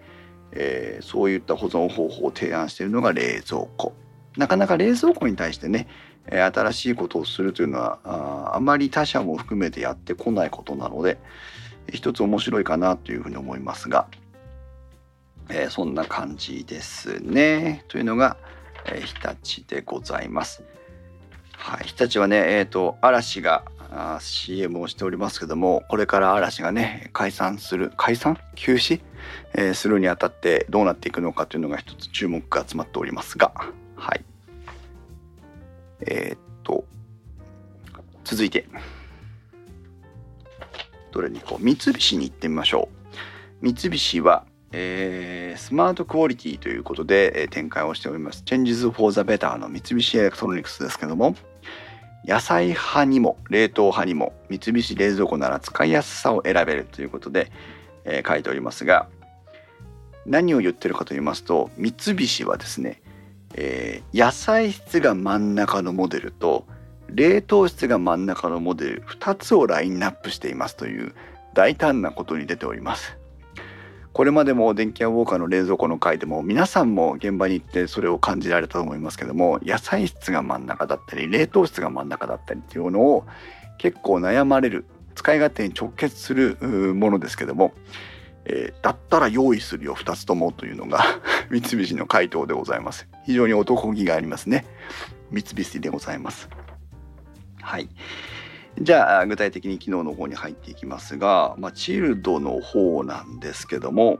[0.52, 3.94] えー、そういった保存方法を提案しているのが冷蔵庫。
[4.36, 5.88] なかなか冷蔵庫に対してね
[6.26, 11.18] 新しいことをするというのはああまり他社も含めてやってこないことなので
[11.92, 14.06] 一つ面白いかなというふうに思いますが、
[15.48, 17.84] えー、そんな感じですね。
[17.88, 18.36] というのが、
[18.86, 20.62] えー、日立でございます。
[21.52, 28.38] はい、日立はね、えーと嵐があ CM をしておりますけどもこれから嵐がね解散する解散？
[28.54, 29.00] 休止、
[29.54, 33.52] えー、するにあたってどうなっていくのかというのが一つ注目が集まっておりますが。
[33.96, 34.24] はい。
[36.06, 36.84] えー、っと
[38.24, 38.66] 続いて。
[41.12, 41.62] どれに行こう？
[41.62, 42.88] 三菱に行ってみましょ
[43.60, 43.72] う。
[43.72, 51.34] 三菱はえー、 Smart Quality ということで、えー、展開をしております Changes for the Better の三菱エレクトロニクスですけども
[52.24, 57.50] 野菜派にも冷凍派にも三菱冷蔵庫なら使いやすさを選べるということで、
[58.04, 59.08] えー、書いておりますが
[60.26, 63.00] 何を言ってるかと言いますと三菱はですね、
[63.54, 66.66] えー、野菜室が真ん中のモデルと
[67.08, 71.14] 冷凍室が真ん中のモデル2つをラインナップしていますという
[71.54, 73.19] 大胆なことに出ております。
[74.12, 83.24] これまでも電気屋ウォーカーの冷蔵庫の回でも皆さんも現場に行ってそれを感じられたと思いますけども野菜室が真ん中だったり冷凍室が真ん中だったりっていうのを
[83.78, 86.56] 結構悩まれる使い勝手に直結する
[86.94, 87.72] ものですけども、
[88.44, 91.04] えー、だったら用意するよ2つともというのが
[91.50, 93.08] 三菱の回答でございます。
[93.26, 94.64] 非常に男気がありますね。
[95.30, 96.48] 三菱でございます。
[97.60, 97.88] はい。
[98.82, 104.18] じゃあ具体的に機能の方に入っていきますが、まあ、チルドの方なんですけども、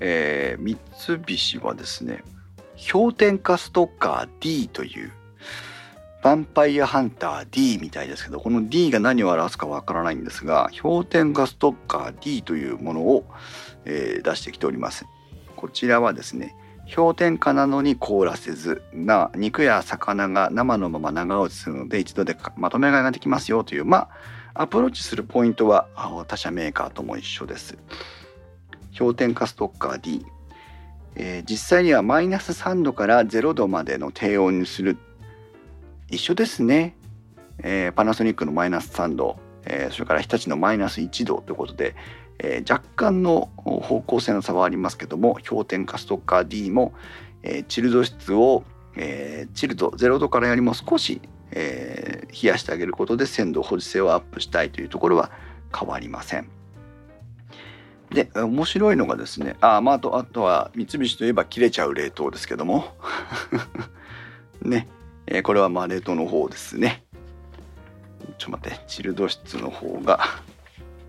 [0.00, 2.24] えー、三菱はですね
[2.90, 5.12] 氷点下ストッカー D という
[6.22, 13.24] ヴァンパイアハンター D みたいですけどこの D が何を表すかわからないんですが氷点下ストッカー D というものを、
[13.84, 15.04] えー、出してきております。
[15.56, 16.56] こちらはですね
[16.94, 24.08] 氷点下なのに凍らせずな肉や魚が生のまま長落ちするので一度でまとめ買いができますよというまあ
[24.54, 25.86] アプローチするポイントは
[26.26, 27.78] 他社メーカーとも一緒です。
[28.98, 30.26] 氷点下ストッカー D、
[31.14, 34.98] えー、実際にはマイナス3度から0度までの低温にする。
[36.10, 36.96] 一緒ですね、
[37.62, 41.94] えー、パナソニックのマイナス3度、えー、それから日立のマイナス1度ということで
[42.42, 46.94] えー、若干の方向性の差はありますけども氷点下ストッカー D も、
[47.42, 48.64] えー、チルド質を、
[48.96, 51.20] えー、チルド0度からよりも少し、
[51.52, 55.30] え、冷やしてあげることで鮮度保持性をアップしたいというところは
[55.76, 56.48] 変わりません。
[58.10, 62.86] で面白いのがですねあ,、まあ、あとあとは三菱といえば切れちゃう冷凍ですけども。
[64.62, 64.88] ね、
[65.26, 67.04] え、これはまあ冷凍の方ですね。
[68.38, 70.20] ちょっと待ってチルド質の方が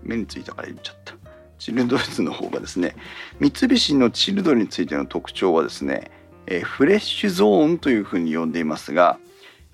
[0.02, 1.21] 目についたから言っちゃった。
[1.62, 2.96] チルド室の方がですね
[3.38, 6.10] 三菱のチルドについての特徴はですね、
[6.48, 9.20] え、フレッシュゾーンというふうに呼んでいますが、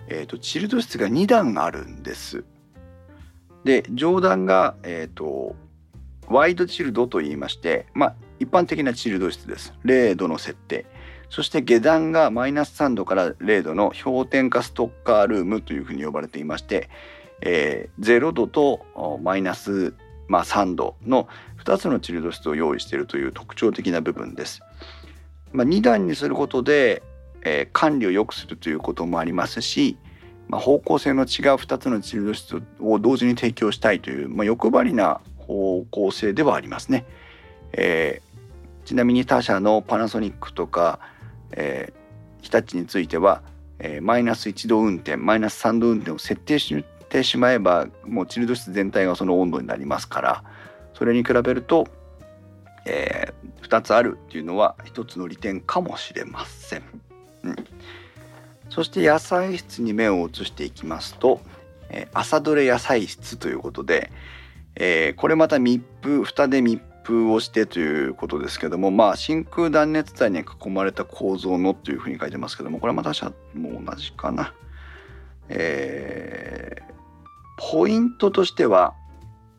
[0.07, 2.45] えーと、チルド室が2段あるんです。
[3.65, 5.57] で上段が、えーと、
[6.27, 9.73] ワイドチルドと言いましてまあ一般的なチルド室です。
[9.87, 10.85] 0度の設定。
[11.31, 16.91] そして下段がマイナス3度から0度の氷点下ストッカールームというふうに呼ばれていまして
[17.41, 19.95] えー、0度とマイナス、
[20.27, 21.29] まあ、3度の
[21.69, 24.63] 2つのチルド室を用意しているという特徴的な部分です。
[25.53, 27.03] まあ、2段にすることで、
[27.43, 29.99] えー、管理を良くするということもありますし、
[30.49, 37.05] まあ、方向性の違う2つのチルド室を同時に提供したいという、まあ、欲張りな方向性ではありますね。
[37.73, 41.01] えー、ちなみに他社のパナソニックとか、
[41.53, 43.43] えー、日立については、
[43.79, 50.45] えー、マイナス1度運転マイナス3度運転を設定してしまえばもうチルド室全体がその温度になりますから
[50.99, 51.87] それに比べると、
[52.85, 56.83] えー、2つあるっていうのは一つの利点かもしれません。
[57.45, 57.57] うん、
[58.69, 61.41] そして野菜室に目を移していきますと、
[61.89, 64.11] えー、朝どれ野菜室ということで、
[64.75, 74.53] えー、これまた密封蓋で密封をしてということですけどもまあ真空断熱材に囲まれた構造のというふうに書いてますけどもこれはまたも同じかな。
[75.49, 76.83] えー、
[77.57, 78.95] ポイントとしては、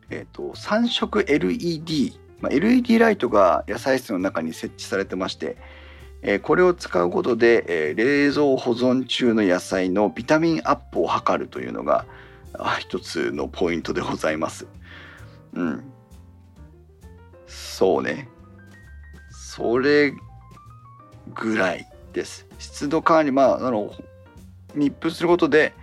[0.09, 5.57] えーと、3色 LED、まあ、LED ライトが野菜室の中に設置されてまして、
[6.21, 12.05] えー、これを使うことで、えー、冷蔵保存中の野菜のビタミンアップを図るというのが
[12.79, 14.67] 一つのポイントでございます。
[15.53, 15.83] うん。
[17.47, 18.29] そうね。
[19.31, 20.13] それ
[21.33, 22.47] ぐらいです。
[22.57, 23.93] 湿度管理、まあ、あの、
[24.75, 25.73] 密封することで、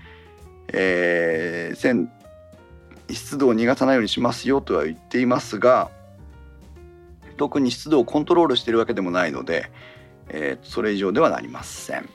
[0.73, 1.77] えー、
[3.11, 5.91] 湿度を逃がさないようにしますよとは言っていますが、
[7.37, 9.71] 特に湿度をコントロールしているわけでもないので、
[10.29, 12.09] えー、それ以上ではなりません。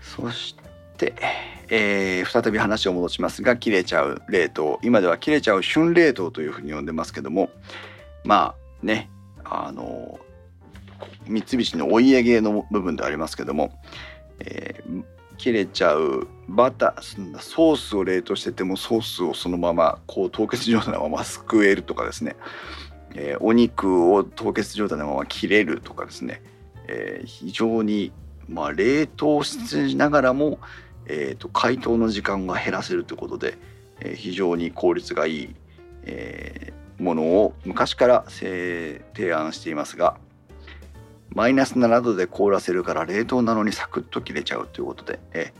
[0.00, 0.56] そし
[0.96, 1.14] て、
[1.68, 7.48] えー、再び話を戻しますが切れちゃう冷凍今では切れちゃう旬冷凍というふうに呼んでますけども
[8.24, 9.08] まあね
[9.44, 10.18] あの
[11.26, 13.72] 三菱のお家芸の部分でありますけども、
[14.40, 15.04] えー、
[15.40, 22.36] 切れちゃうバターソースを冷凍しててもソースをそのままこう凍結状態のまますくえるとかですね、
[23.14, 26.42] えー、お肉を凍結状態のまま切れるとかですね、
[26.88, 28.12] えー、非常に
[28.48, 30.58] まあ冷凍しながらも
[31.12, 33.58] えーと、解凍の時間が減らせるということで、
[33.98, 35.54] えー、非常に効率がいい、
[36.04, 39.02] えー、ものを昔から提
[39.34, 40.18] 案していますが
[41.34, 45.52] マイナス7度で凍らせるから冷凍なのにサクッと切れちゃうということで、え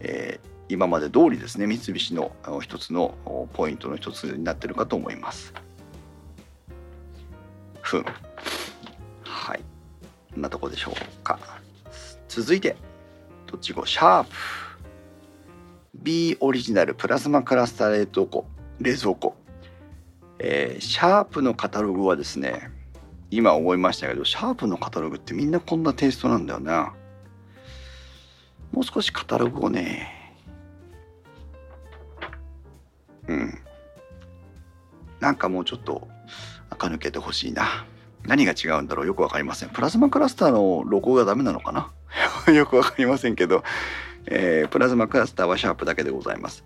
[0.00, 3.14] えー、今まで通りですね三菱の一つの
[3.52, 5.52] ポイントの一つになってるかと思います。
[7.82, 8.04] ふん。
[9.22, 9.60] はい。
[10.32, 11.38] こんなとこでしょうか。
[12.28, 12.76] 続いて
[13.46, 14.30] どっち語シャープ。
[15.94, 18.46] B オリジナルプラズマクラスター冷凍庫
[18.80, 19.34] 冷蔵庫、
[20.38, 22.70] えー、シャープのカタログはですね
[23.30, 26.94] 今思いましたけどシャープのカタログってみんなこんなテイストなんだよな。
[28.72, 30.34] もう少しカタログをね。
[33.26, 33.58] うん。
[35.20, 36.08] なんかもうちょっと
[36.70, 37.86] 垢抜けてほしいな。
[38.24, 39.06] 何が違うんだろう。
[39.06, 39.70] よくわかりません。
[39.70, 41.92] プラズマクラスターのロゴがダメなのかな。
[42.52, 43.62] よくわかりませんけど。
[44.26, 46.64] えー、プラズマクラスターはシャープだけでございます。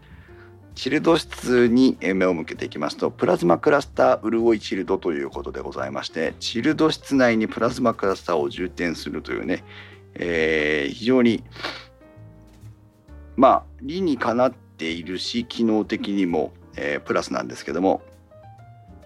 [0.74, 9.64] チルド室に目を向けていきますとプラズマクラスター潤いチルドということでございましてチルド室内にプラズマクラスターを充填するというね、
[10.14, 11.44] えー、非常に
[13.36, 18.02] まあ理にかなっているし機能的にも、えー、プラスなんですけども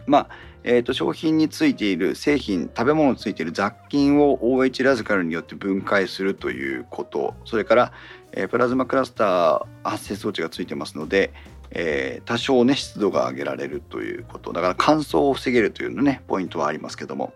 [0.06, 0.28] まあ
[0.68, 7.92] えー、と商品についている製品食べ物についている雑菌を OH ラズカルによって分解するということそれから、
[8.32, 11.32] えー、プラズマクラスター発生装置がついてますので、
[11.70, 14.52] えー、多少ね湿度が上げられるということ。
[14.52, 17.32] だから乾燥を防げるというのねポイントはありますけども、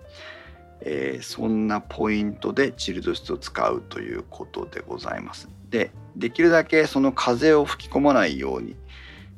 [0.81, 5.49] えー、そんなポイントでチルド室を使うということでございます。
[5.69, 8.77] でできるだけその風を吹き込まないように、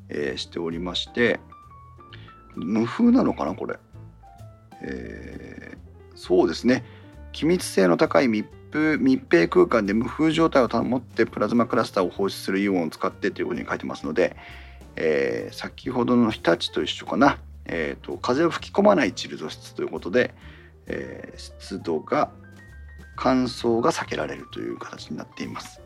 [0.09, 1.41] えー、しておりまして
[2.55, 3.79] 無風なのかなこれ、
[4.83, 5.77] え、
[6.15, 6.85] そうですね。
[7.33, 14.37] 気密性の高い密封密閉空間で無風状態を保ってプラズマクラスターを放出するイオンを使ってというふうに書いてますので、
[14.97, 20.35] えー、先ほどの日立と一緒かな、えーと、風を吹き込まないチルド室ということで、
[20.87, 22.31] えー、湿度が
[23.17, 25.81] 乾燥が避けられるという形になっています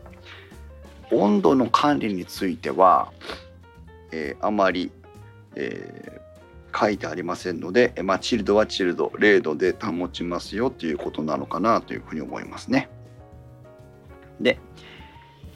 [1.11, 3.11] 温度の管理については、
[4.11, 4.91] えー、あまり、
[5.55, 6.21] え
[6.79, 12.89] 書いてありませんので、まあ、チルドはチルド0度で保ちますよということなのかなというふうに思いますね。
[14.39, 14.59] で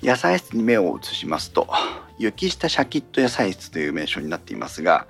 [0.01, 1.67] 野菜室に目を移しますと
[2.21, 5.07] 雪下シャキット野菜室という名称になっていますが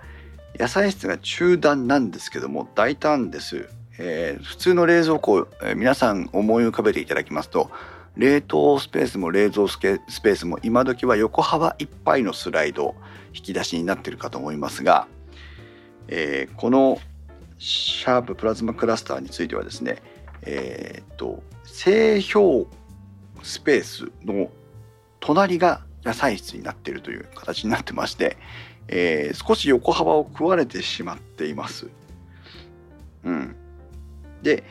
[0.57, 7.69] 野菜室が中段なんですけども大胆です、えー、普通の冷蔵庫、えー、皆さん思い浮かべていただきますと
[8.15, 12.95] 冷凍スペースも冷蔵スペースも今時は横幅いっぱいのスライド
[13.33, 15.07] 引き出しになってるかと思いますが、
[16.07, 16.97] えー、この
[17.57, 20.01] シャーププラズマクラスターについてはですね、
[20.43, 22.67] えー、っと製氷
[23.43, 24.49] スペースの
[25.19, 28.37] 隣が野菜室になっているという形になってまして、
[28.87, 31.87] えー、少し横幅を食われてしまっています。
[33.23, 33.55] うん、
[34.41, 34.63] で、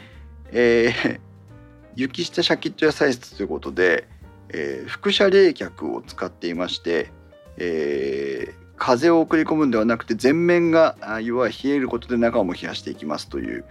[0.53, 1.21] えー、
[1.95, 4.09] 雪下シャキット野菜室ということで、
[4.49, 7.11] えー、輻射冷却を使っていまして、
[7.57, 13.65] えー、風を送り込むんではなくて全面が弱い冷えることで中も冷やしていきますという、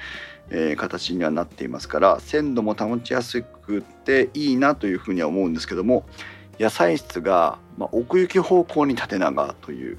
[0.51, 6.05] えー、形にはなっていますから鮮度も保ちやすくていいなというふうには思うんですけども
[6.60, 9.97] 野菜室が、まあ、奥行き方向に縦長という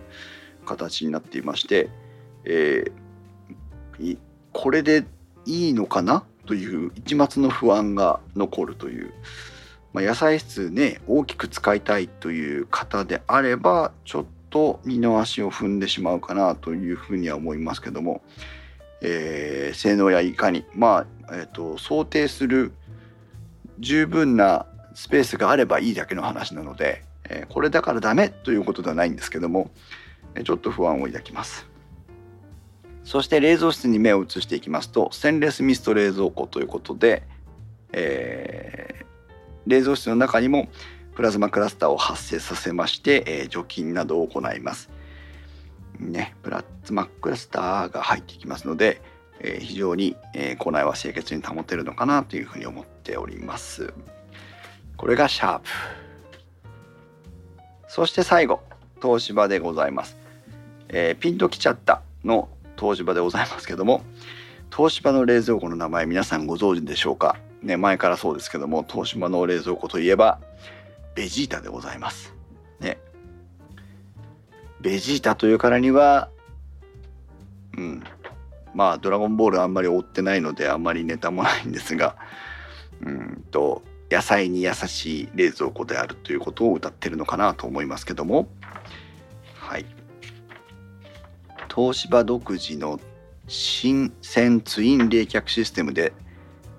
[0.67, 1.89] 形になっていまして、
[2.45, 4.19] えー、
[4.53, 5.05] これで
[5.47, 9.13] いいのかなという一末の不安が残るという、
[9.93, 18.21] まあ、野菜室ね大きく使いたいという方であればちょっと二の足を踏んでしまうかなというふうには思いますけども、
[19.01, 22.73] えー、性能やいかにまあ、えーと、想定する
[23.79, 29.71] 十分なスペースがあればいいだけの話なので、え、これだからダメということではないんですけども
[30.35, 31.67] えちょっと不安を抱きます。
[33.05, 37.25] そして冷蔵室に目を移していきますとステンレスミスト冷蔵庫ということで、
[37.93, 40.69] えー、冷蔵室の中にも
[41.15, 44.91] プラズマクラスターを発生させまして、えー、除菌などを行います。
[45.99, 49.03] ね、プラズマクラスターが入ってきますので、
[49.41, 53.93] えー、非常に、えー、庫内は清潔に保てるのかなというふうに思っております。
[55.01, 55.69] これがシャープ。
[57.89, 58.61] そして最後、
[59.01, 60.19] 東芝でございます。
[60.91, 64.03] えー、ピンときちゃったの東芝でございますけども
[64.75, 67.37] 東芝の冷蔵庫の名前皆さんご存知でしょうか？
[67.63, 70.39] ね前からそうですけども東芝の冷蔵庫といえば
[71.15, 72.35] ベジータでございます
[72.81, 72.99] ね
[74.81, 76.29] ベジータというからには
[77.79, 78.03] うん
[78.75, 82.17] まあドラゴンボールあんまり追ってないのであんまりネタもないんですが
[83.01, 88.49] うんと野菜に優しい冷蔵庫であるということを歌ってるのかなと思いますけども。
[89.55, 89.87] はい。
[91.73, 92.99] 東芝独自の
[93.47, 96.13] 新鮮ツイン冷却システムで、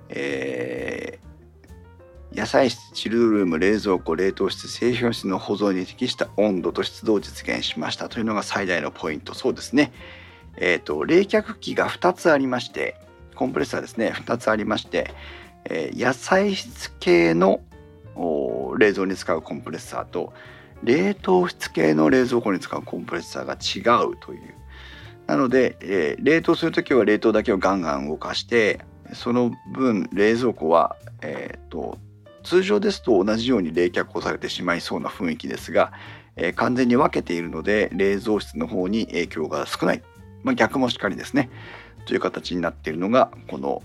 [0.09, 9.33] えー、野菜室チルドルーム冷蔵庫冷凍室製氷室の保存に適した温度と湿度を実現しましたというのが最大のポイント。
[9.33, 9.93] そうですね。
[10.57, 12.97] えっ、ー、と冷却機が2つありまして
[13.35, 14.11] コンプレッサーですね。
[14.13, 15.13] 2つありまして、
[15.65, 17.61] えー、野菜室系の
[18.77, 20.33] 冷蔵に使うコンプレッサーと
[20.83, 24.55] 冷凍室系の冷蔵庫に使うコンプレッサーが違うという。
[25.27, 28.81] なので、えー、冷凍する時は冷凍だけをガンガン動かして
[29.13, 31.97] その分冷蔵庫は、えーと、
[32.43, 35.93] 通常ですと同じように冷却をされてしまいそうな雰囲気ですが、
[36.35, 40.03] えー、完全に分けているので冷蔵室の方に影響が少ない、
[40.43, 41.49] まあ、逆もしっかりですね。
[42.05, 43.81] という形になっているのがこの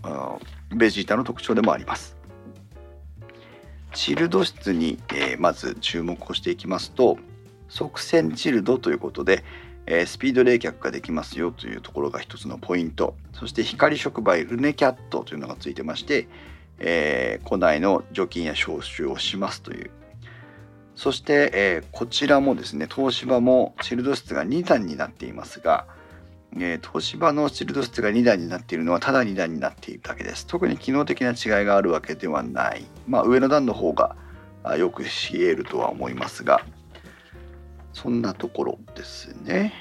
[0.74, 2.16] ベジータの特徴でもあります。
[3.96, 7.16] チルド室に、え、まず注目をしていきますと
[7.70, 9.42] 側線チルドということで、
[9.86, 16.28] え、スピード冷却ができますよというところが一つのポイントそして光触媒ルネキャットというのがついてまして、
[16.78, 19.90] えー、庫内の除菌や消臭をしますという
[20.94, 25.86] そして、え、こちらもですね東芝もチルド室が2段になっていますが、
[26.58, 30.46] えー、東芝のチルド室が2段になっているのはただ2段になっているだけです。
[30.46, 32.86] 特に機能的な違いがあるわけではない。
[33.06, 34.16] まあ上の段の方が
[34.76, 35.08] よく冷
[35.40, 36.60] えるとは思いますが
[37.92, 39.72] そんなところですね。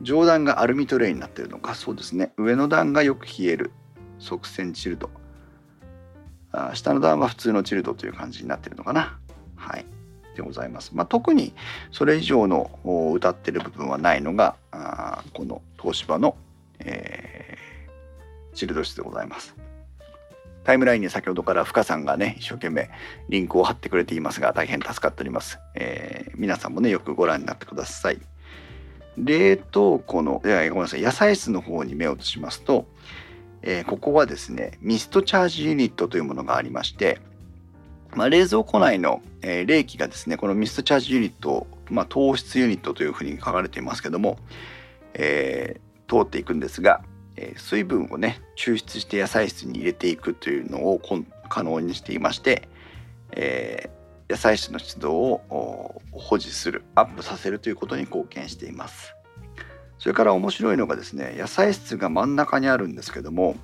[0.00, 1.74] 上段がアルミトレイになっているのか。
[1.74, 2.32] そうですね。
[2.36, 3.72] 上の段がよく冷える。
[4.18, 5.10] 側線チルド。
[6.52, 9.18] あ下の段は普通のチルドという感じになっているのかな。
[9.56, 9.86] はい。
[10.38, 11.52] でございます、まあ、特に
[11.90, 12.70] それ以上の
[13.14, 16.36] 歌ってる部分はないのがあこの東芝の、
[16.80, 19.54] えー、チルド室でございます
[20.68, 22.90] タイムラインに先ほどから深さんがね、一生懸命
[23.30, 25.58] リンクを貼ってくれていますが、大変助かっております。
[25.74, 28.18] えー、皆さんもね、よくご覧になってください。
[29.16, 32.86] 冷凍庫の、いやごめんなさい、野菜室の方に目を移しますと、
[33.62, 37.18] えー、ここはですね、ミストチャージユニットというものがありまして、
[38.14, 44.38] まあ、冷蔵庫内の、えー、冷気がですね、このミストチャージユニット、まあ、糖質ユニットというふうに書かれていますけども、
[45.18, 47.02] えー、通っていくんですが、
[47.36, 51.00] え水分をね抽出して野菜室に入れていくというのを
[51.48, 52.68] 可能にしていまして、
[53.32, 59.14] えー、野菜室の湿度を保持するアップさせるということに貢献しています。
[59.98, 63.56] それから面白いのがですね野菜室が真ん中にあるんですけども、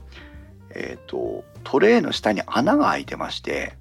[0.70, 3.76] えーと、トレーの下に穴が開いてまして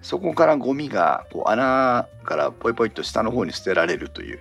[0.00, 4.40] そこからゴミがこう穴からポイポイと下の方に捨てられるという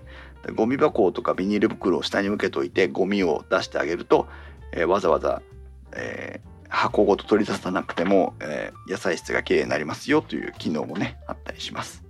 [0.53, 4.27] ゴミ箱とかビニール袋を下に受けといてゴミを出してあげると、
[4.71, 5.41] えー、わざわざ、
[5.95, 12.03] えー、箱ごと取り出さなくても、えー、野菜室がきれいになりますよという機能もねあったりします。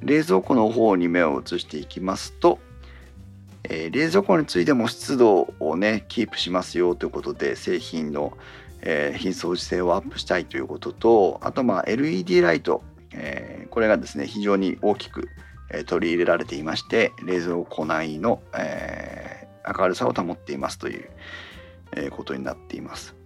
[0.00, 2.58] 冷蔵庫の方に目を移していきますと、
[3.64, 8.36] え、冷蔵庫についても湿度をねキープしますよということで製品の、
[8.82, 15.28] え、品掃除性をアップしたいということとあとまあ LED ライト、え、これがですね非常に大きく、
[15.70, 21.10] え取り入れられていまして冷蔵庫内の、え明るさを保っていますという、
[21.96, 23.16] えことになっています。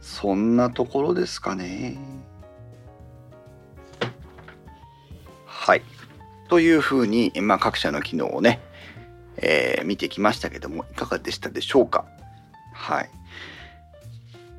[0.00, 1.96] そんなところですかね。
[5.46, 5.82] はい。
[6.48, 8.60] というふうに、まあ、各社の機能をね、
[9.36, 12.04] えー、見てきましたけども、いかがでしたでしょうか。
[12.74, 13.10] はい。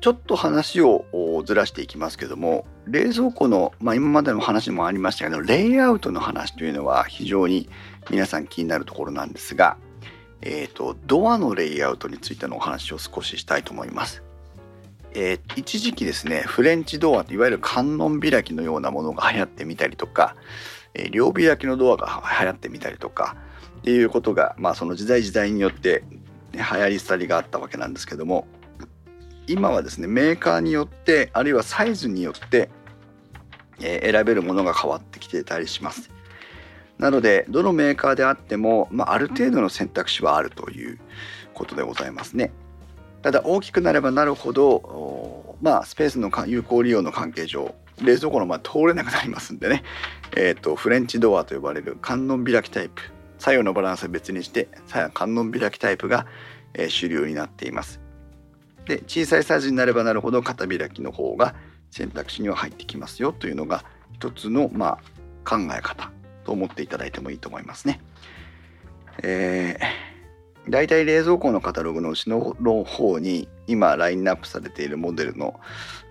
[0.02, 1.04] ちょっと話を
[1.46, 7.68] ずらしていきますけども、冷蔵庫の、まあ、今までの話もありましたけど、レイアウトの話というのは非常に
[8.10, 9.76] 皆さん気になるところなんですが、
[10.40, 14.24] えっ、ー、と、ドアのレイアウトについてのお話を少ししたいと思います。
[15.14, 20.34] えー、一時期ですね、フレンチドア、いわゆる観音開きのようなものが流行ってみたりとか、
[20.94, 23.36] えー、両開きのドアが流行ってみたりとか、
[23.78, 26.02] っていうことが、まあその時代時代によって、
[26.50, 28.48] ね、流行り廃りがあったわけなんですけども、
[29.46, 32.70] 今はですね、メーカーによって、あるいはサイズによって、
[33.80, 36.10] えー、選べるものが変わってきてたりします。
[36.98, 40.98] なので、どのメーカーであっても、まあ、ある程度の選択肢はあるという
[41.54, 42.52] ことでございますね。
[43.22, 49.84] ただ大きくなればなるほど、まあ、スペースの有効利用の関係上冷蔵庫のま通れなくなりますんでね、
[50.36, 53.02] えーと、フレンチドアと呼ばれる観音開きタイプ
[53.38, 54.68] 左右のバランスは別にして
[55.14, 56.26] 観音開きタイプが、
[56.74, 58.01] え、主流になっています
[58.86, 61.54] で小さいサイズになればなるほど片開きの方が
[61.90, 64.98] 選択肢には入ってきますよというのが一つの、ま
[65.44, 66.10] あ、考え方
[66.44, 68.00] と思っていただいてもいいと思いますね。
[69.22, 70.12] えー
[70.68, 75.58] 大体冷蔵庫のカタログの後ろの方に今ラインナップされているモデルの、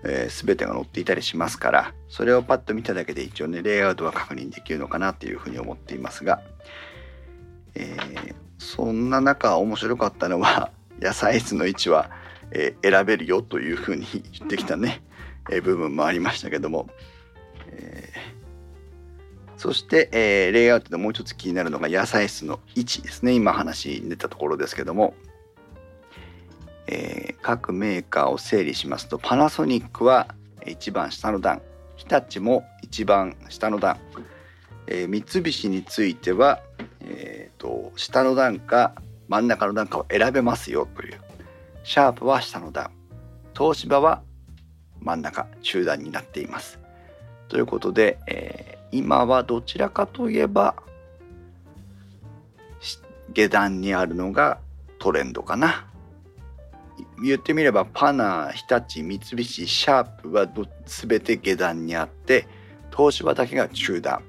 [0.04, 6.42] えー、全てが載っていたりしますからそれをパッと見ただけで一応ねレイアウトは確認できるのかなっていうふうに思っていますが、
[7.74, 10.70] えー、そんな中面白かったのは
[11.00, 12.10] 野菜室の位置は、
[12.54, 15.02] えー、選べるよというふうに言ってきたね、
[15.50, 16.88] え部分もありましたけども、
[17.68, 18.42] えー
[19.62, 23.32] そして、えー、レイアウトでもう一つ気になるのが野菜室の位置ですね。
[23.32, 25.14] 今話に出たところですけども、
[26.88, 30.34] えー、各メーカーを整理しますと、パナソニックは
[30.66, 31.62] 一番下の段、
[31.94, 34.00] 日立も一番下の段、
[34.88, 36.60] えー、三菱については、
[37.02, 38.96] えーと、下の段か
[39.28, 41.20] 真ん中の段かを選べますよという。
[41.84, 42.90] シャープは下の段、
[43.56, 44.22] 東芝は
[45.00, 46.78] 真ん中、中段になっています。
[47.48, 50.76] ということで、えー今はどちらかといえば
[53.32, 54.58] 下段にあるのが
[54.98, 55.86] トレンドかな。
[57.24, 60.46] 言ってみればパナー日立三菱シャープは
[60.84, 62.46] 全て下段にあって
[62.94, 64.22] 東芝だけが中段。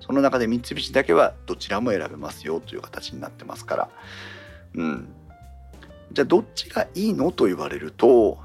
[0.00, 3.88] その中で三菱だけはどちらも選べますよという形になってますから。
[4.74, 5.08] うん。
[6.12, 8.38] じゃあどっちがいいのと言われると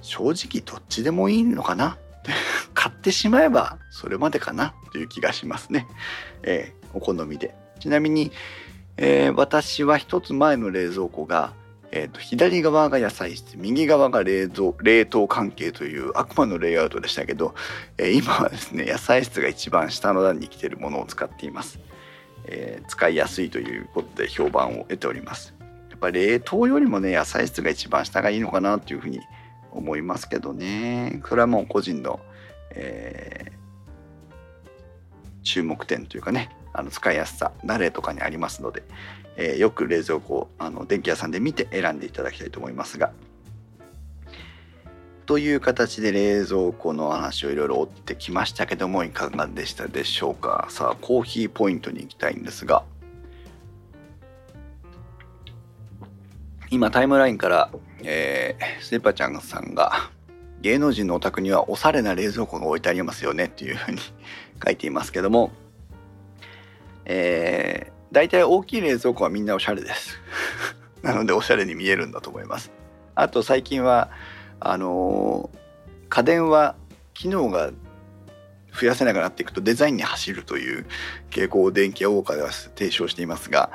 [0.00, 1.98] 正直どっちでもいいのかな？
[2.74, 5.86] 買ってしまえばそれまでかなという気がしますね。
[6.42, 7.54] えー、お好みで。
[7.78, 8.32] ちなみに、
[8.96, 11.52] えー、私は一つ前の冷蔵庫が、
[11.90, 17.54] えーと、左側が野菜室右側が冷蔵冷凍関係という悪魔のレイアウトでしたけど、
[17.98, 21.78] えー、今はですね野菜室が一番下の段に来てるものを使っています、
[22.46, 25.54] えー、使いやすいということで評判を得ております。
[25.90, 29.20] やっぱ冷凍よりもね野菜室が一番下がいいのかなというふうに
[29.70, 31.22] 思いますけどね。
[31.28, 32.20] それはもう個人の
[32.74, 38.82] えー、注目点というかねあの使いやすさ慣れとかにありますので、
[39.36, 43.12] えー、よく冷蔵庫あの電気屋さんで見て選んでいただきたいと思いますが
[45.26, 50.66] という形で冷蔵庫の話をいろいろ追ってきましたけどもいかがでしたでしょうか？
[50.68, 52.84] さあコーヒーポイントに行きたいんですが。
[56.70, 57.70] 今タイムラインから、
[58.02, 60.10] えー、スーパーちゃんさんが
[60.62, 63.98] 芸能人のお宅にはおしゃれな冷蔵庫が置いてありますよねっていうふうに
[64.64, 65.52] 書いていますけども、
[67.04, 70.18] えー、大体大きい冷蔵庫はみんなおしゃれです。
[71.02, 72.70] なのでおしゃれに見えるんだと思います。
[73.14, 74.10] あと最近は
[74.70, 75.50] あの、
[76.08, 76.74] 家電は
[77.14, 77.70] 機能が
[78.78, 80.86] 増やせなくなっていくとデザインに走るという
[81.30, 83.70] 傾向を電気屋ウォーカーでは提唱していますが、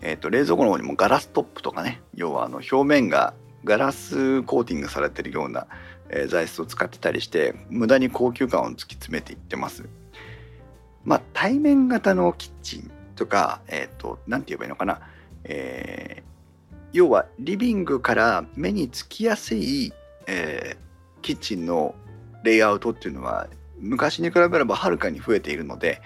[0.00, 5.66] えー、と冷蔵庫の方にもガラストップとかね要はあの表面がガラスコーティングされてるような、
[6.10, 9.88] え、材質を使ってたりして無駄に高級感を突き詰めていってます。
[11.04, 15.00] まあ対面型のキッチンとかえ、ー、と何て言えばいいのかな、
[15.44, 19.92] えー、要はリビングから目につきやすい、
[20.26, 21.94] えー、キッチンの
[22.42, 23.48] レイアウトっていうのは
[23.78, 26.00] 昔に比べればはるかに増えているので、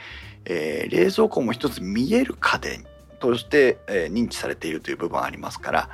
[0.44, 2.84] えー、冷蔵庫も一つ見える家電
[3.20, 5.90] として、えー、認知されているという部分ありますから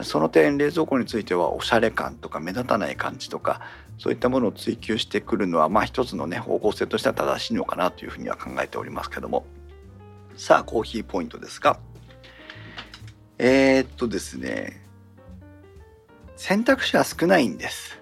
[0.00, 3.60] その点冷蔵庫についてはおしゃれ感とか目立たない感じとか
[3.98, 9.44] そういったものを追求してくるのはまあ一つのね方向性としては正しいのかなというふうには考えておりますけども。
[10.36, 11.78] さあコーヒーポイントですが。
[13.38, 14.81] えー、っとですね。
[16.42, 18.00] 選択肢は少ないんです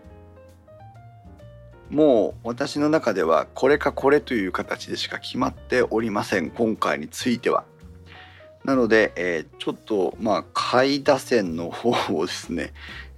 [1.91, 7.65] もう私の中ではこれかこれという形でしか決まっておりません今回については。
[8.65, 12.73] なので、えー、ちょっとまあ下位打線の方をですね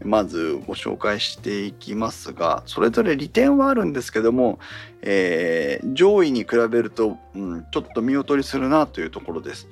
[0.04, 4.58] まずご紹介していきますがそれぞれ利点はあるんですけども、
[5.02, 9.68] えー、上位に比べると、うん、ちょっと見劣りするなというところです。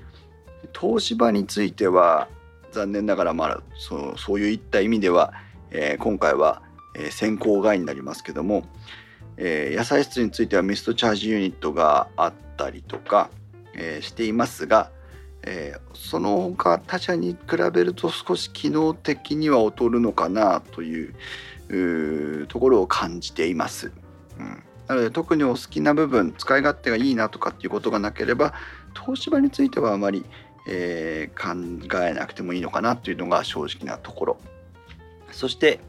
[0.78, 2.28] 東芝については
[2.72, 5.32] 残念ながらまあそうそういった意味では、
[5.70, 6.62] えー、今回は
[6.94, 8.64] えー、先行外になりますけども、
[9.36, 13.30] えー、野菜室についてはミストチャージユニットがあったりとか、
[13.74, 14.90] えー、していますが、
[15.42, 23.92] えー、その他他社に比べると少し機能的には劣るのかなというところを感じています。
[24.38, 28.54] うん、なので特にお好きな部分使い勝手がいいなとかっていうことがなければ
[28.98, 30.24] 東芝についてはあまり、
[30.66, 34.36] えー、考えなくてもいいのかなというのが正直なところ。
[35.32, 35.80] そして、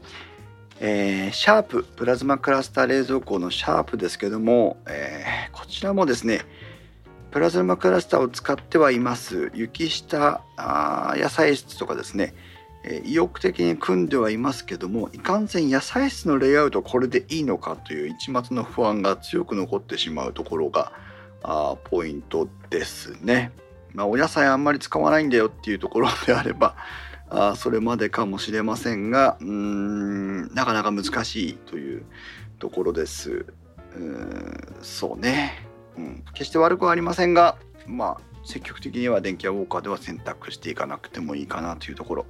[0.80, 6.40] えー、シャーププラズマクラスター冷蔵庫のシャープですけども、えー、こちらもですね
[7.30, 12.34] プラズマクラスターを使ってはいます雪下あ野菜室とかですね、
[12.84, 20.92] え、意欲的に組んではいますけどもいかんせん野菜室のレイアウトこれでいいのかという一末の不安が強く残ってしまうところが
[21.42, 23.52] あポイントですね。
[23.94, 26.76] まあ、お野菜あんまり使わないんだよっていうところであれば
[27.28, 32.04] あそれまでかもしれませんがうんなかなか難しいという
[32.58, 33.46] ところです。
[33.96, 35.66] うんそうね、
[35.96, 42.26] うん、決して悪くはありませんがまあ積極的には電気屋ウォーカーでは選択していかなくてもいいかなというところ。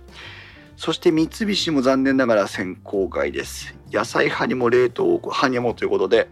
[0.77, 3.75] そして三菱も残念ながら先行外です。
[3.93, 6.29] 野菜派にも冷凍派にもということで、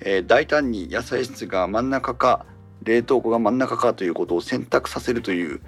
[0.00, 2.46] えー、大胆に野菜室が真ん中か
[2.84, 5.60] 冷凍庫が真ん中かということを選択させるという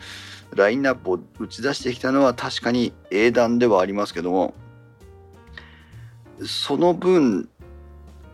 [0.55, 4.55] ラインナップを打ち出してきたのは確かに英断ではありますけども
[6.45, 7.49] その分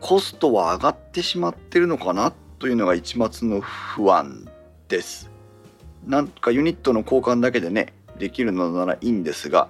[0.00, 4.48] コストは上がってしまってるのかなというのが一末の不安
[4.88, 5.30] です。
[6.06, 9.68] なんかユニットの交換だけでねできるのならいいんですが、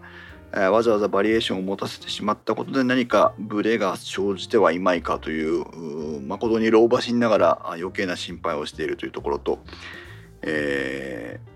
[0.55, 9.61] え、わざわざバリエーションを持たせてしまったことで何かブレが生じてはいまいかという誠に老婆心ながら余計な心配をしているというところと、
[10.43, 11.51] えー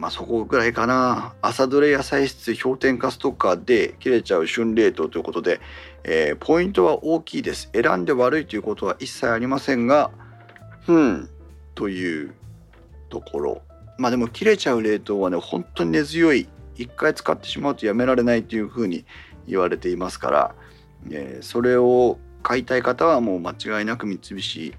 [0.00, 1.34] まあそこぐらいかな。
[1.42, 5.60] 朝どれ野菜室氷点下ストッカーで切れちゃう旬冷凍ということで、
[6.04, 7.68] えー、ポイントは大きいです。
[7.74, 10.10] 選んで悪いということは一切ありませんが
[10.88, 11.28] うん
[11.74, 12.34] という
[13.10, 13.62] ところ。
[13.98, 16.48] まあでも切れちゃう冷凍はね本当に根強い
[16.82, 19.04] 一回使ってしまうとやめられないというふうに
[19.46, 20.54] 言われていますから、
[21.10, 24.74] えー、それを買いたい方はもう間違いなく三菱、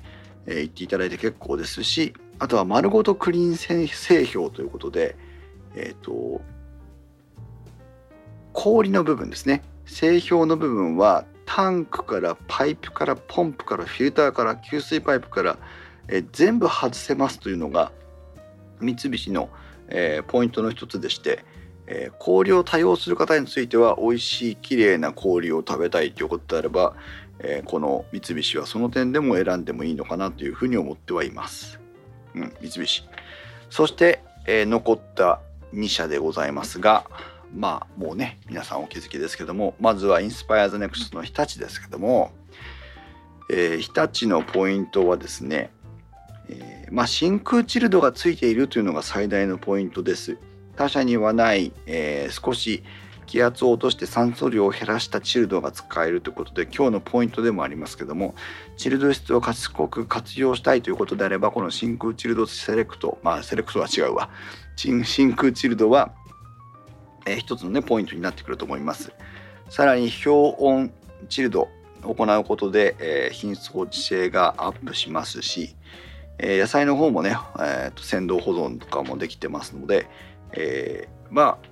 [0.47, 5.15] えー、行っていただいて結構ですしあとは丸ごとクリーン製氷ということで、
[5.75, 6.41] えっ、ー、と、
[8.51, 9.61] 氷の部分ですね。
[9.85, 15.57] 製氷の部分はタンクからパイプからポンプからフィルターから給水パイプから、
[16.07, 17.91] えー、全部外せますというのが
[18.79, 19.51] 三菱の、
[19.89, 21.45] えー、ポイントの一つでして、
[21.93, 26.95] えー、氷を多用する方については美味しい綺麗な氷を食べたいということであれば、
[27.39, 31.81] えこの三菱はその点でも選んでもいいのかなというふうに思ってはいます。
[32.33, 33.03] うん、三菱。
[33.69, 35.41] そして、えー、残った
[35.73, 37.05] 2社でございますが、
[37.53, 42.31] まあもうね、皆さんお気づきですけども、まずはインスパイアーズネクストの日立ですけども、
[43.49, 45.71] えー、日立のポイントはですね、
[46.47, 50.37] えー、まあ真空チルドがついているというのが最大のポイントです。
[50.81, 52.83] 他社にはない、えー、少し
[53.27, 58.33] 気圧を落として酸素量を減らしたチルドが使えるということで今日のポイントでもありますけども
[58.77, 64.31] チルド質を賢く活用したいということであればこの真空チルドセレクトまあセレクトは違うわ。
[64.75, 65.03] 真
[65.35, 66.13] 空チルドは、
[67.27, 69.11] えー、一つのねポイントになってくると思います。
[69.69, 70.91] さらに氷温
[71.29, 71.69] チルド
[72.03, 75.75] を行うことで、えー、品質保持性がアップしますし、
[76.39, 80.07] えー、野菜の方もね、えーと、鮮度保存とかもできてますので
[80.53, 81.71] えー、まあ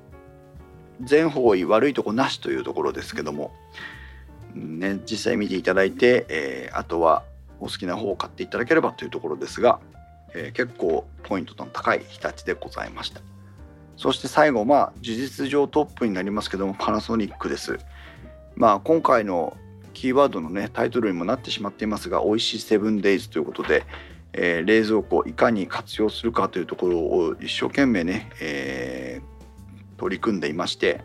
[1.02, 3.52] 全方位悪いとこなしというところですけども、
[4.54, 7.24] ね、実際見ていただいて、えー、あとは
[7.60, 9.80] お好きな方を買っていただければというところですが、
[10.34, 13.22] えー、結構ポイントの高い日立でございました。
[13.98, 17.80] そして最後まあ事実上トップになりますけどもパナソニックです。
[18.56, 19.58] まあ今回の
[19.94, 23.84] キーワードのねタイトルにもなってしまっていますが「おいしいセブンデイズ」ということで、
[24.34, 31.02] えー、冷蔵庫をいかに活用するかというところを一生懸命ね、えー、取り組んでいまして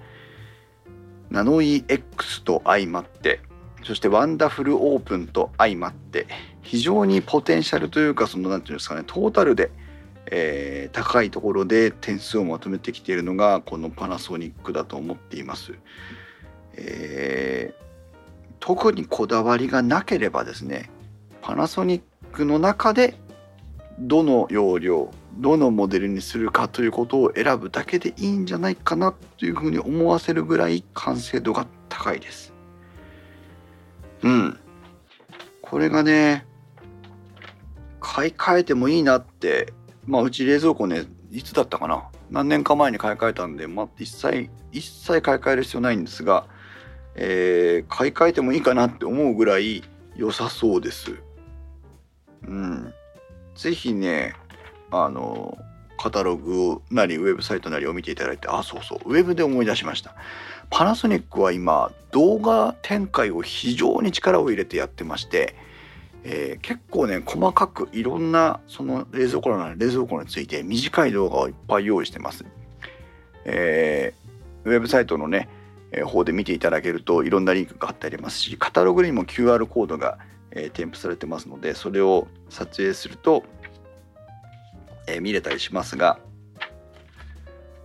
[1.31, 3.41] ナノイー X と相まって
[3.83, 6.27] そしてワンダフルオープンと相まって
[6.63, 9.71] 非常にポテンシャルというかその何て言うんですかねトータルで、
[10.27, 15.75] えー、高いところで点数をまとめてきているのがこのパナソニックだと思っています。
[16.77, 20.91] えー、特にこだわりがなければですね
[21.41, 22.03] パナソニッ
[22.35, 23.15] クの中で
[23.99, 32.53] どの容量どのモデルにするかということを選ぶだけでいいんじゃないかなというふうに思わせるぐらい完成度が高いです。
[34.23, 34.59] うん。
[35.63, 36.47] これがね、
[38.01, 39.73] 買い替えてもいいなって、
[40.07, 42.05] まあうち冷蔵庫ね、いつだったかな？
[42.31, 46.47] 何年か前に買い替えたんで、まあ、一切、一切買い替える必要ないんですが、
[47.17, 49.83] えー、買い替えてもいいかなって思うぐらい
[50.17, 51.23] 良さそうです。
[52.47, 52.95] うん。
[53.55, 54.35] ぜひね、
[54.91, 55.59] あの、
[55.99, 60.15] カタログなりウェブサイトなりを見ていただいて、あ、そうそう、ウェブで思い出しました。
[60.71, 65.57] パナソニックは今、動画展開を非常に力を入れてやってまして、
[66.25, 72.45] えー、結構ね、細かくいろんなその冷蔵庫な冷蔵庫について短い動画をいっぱい用意してます。
[73.45, 75.49] えー、ウェブサイトのね、
[76.03, 80.19] 方で見ていただけるといろんなリンクが貼ってありますし、カタログにも QR コードが、
[80.55, 83.45] えー、添付されてますので、それを撮影すると、
[85.07, 86.19] えー、見れたりしますが、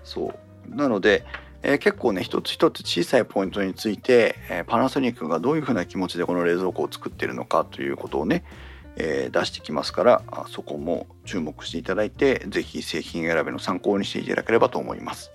[0.03, 0.33] そ
[0.71, 0.75] う。
[0.75, 1.25] なので、
[1.61, 8.43] えー、結構ね一つ一つ小さいポイントについて、え、パナソニックがどういうふうな気持ちでこの冷蔵庫を作ってるのかということをね、
[8.95, 15.31] え、出してきますからそこも注目していただいて是非製品選びの参考にしていただければと思います。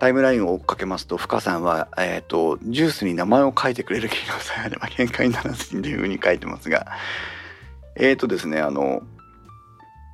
[0.00, 6.86] タイムラインを追っかけますと、深さんは、えっ、ー、と、ジュースに名前を書いてくれる機能さえあれば限界にならずにというふうに書いてますが、
[7.96, 9.02] えっ、ー、とですね、あの、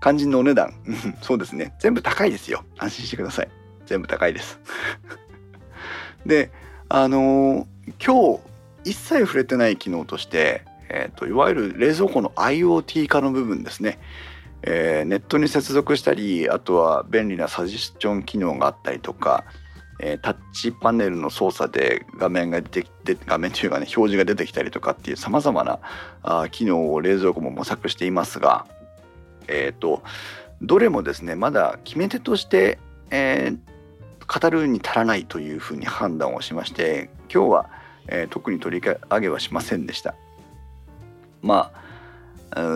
[0.02, 0.74] 肝心のお値段、
[1.22, 2.64] そうですね、全部高いですよ。
[2.78, 3.48] 安心してください。
[3.86, 4.58] 全部高いです。
[6.26, 6.50] で
[6.88, 7.68] あの、
[8.04, 8.38] 今
[8.84, 14.00] 日一切触れてない機能として、えーと、いわゆる冷蔵庫の IoT 化の部分ですね、
[14.62, 19.44] えー、ネットに接続したりあとは便利なサジェスチョン機能があったりとか、
[19.98, 25.78] えー、タッチパネルの操作で画面が出て画面というかね表示が出てきたりとかっていうさまざまな
[26.22, 28.66] あ機能を冷蔵庫も模索していますが
[29.48, 30.02] えっ、ー、と
[30.60, 32.78] どれもですねまだ決め手として、
[33.10, 37.70] えー、語るに足らないというふうに判断をしまして今日は、
[38.08, 40.14] えー、特に取り上げはしませんでした。
[41.42, 41.86] まあ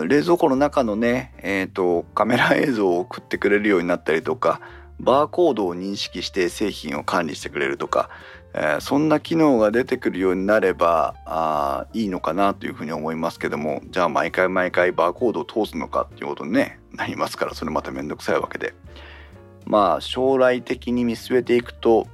[0.07, 4.61] 冷蔵庫の中のね、えーと、カメラ映像を送ってくれるようになったりとか
[5.01, 8.09] バーコードを認識して製品を管理してくれるとか、
[8.53, 18.73] えー、そんな機能が出てくるようになればあいいのかなというふうに思いますけどもじゃあ毎回毎回バーコードを通すのかっていうことに、ね、なりますからそれまた面倒くさいわけで。
[19.65, 22.07] まあ将来的に見据えていくと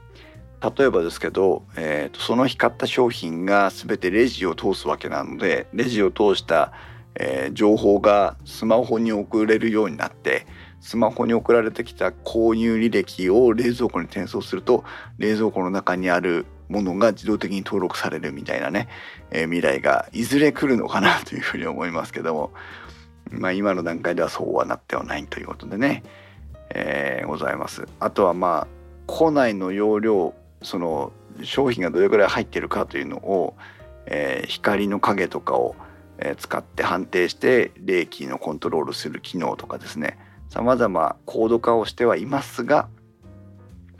[0.78, 6.74] 例えばですけど、えーと、その日買った商品が全てレジを通すわけなのでレジを通した、
[7.16, 10.46] えー、情報がスマホに送れるようになって
[10.80, 14.84] スマホに送られてきた購入履歴を冷蔵庫に転送すると
[15.17, 18.88] 冷蔵庫の中にあるものが自動的に登録されるみたいなね、
[19.32, 22.51] えー、未来がいずれ来るのかなというふうに思いますけども、
[23.32, 26.03] まあ、今の段階ではそうはなってはないということでね、
[26.69, 27.88] えー、ございます。
[27.99, 28.67] あとはまあ
[29.07, 31.13] 庫内の容量その
[31.43, 33.55] 商品がどれぐらい入ってるかというのを、
[34.05, 35.75] えー、光の影とかを、
[36.17, 40.17] え、使って判定して冷気のコントロールする機能とかですね
[40.50, 42.89] 様々高度化をしてはいますが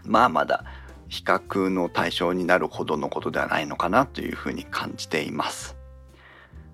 [0.06, 0.64] まあまだ
[1.10, 5.76] 比較の対象になるほどのことではないのかなというふうに感じています。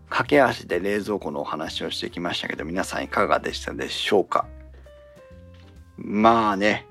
[0.10, 4.46] 駆け足で冷蔵庫のお話をしてきましたけど皆さんいかがでしたでしょうか？
[5.98, 6.86] まあね、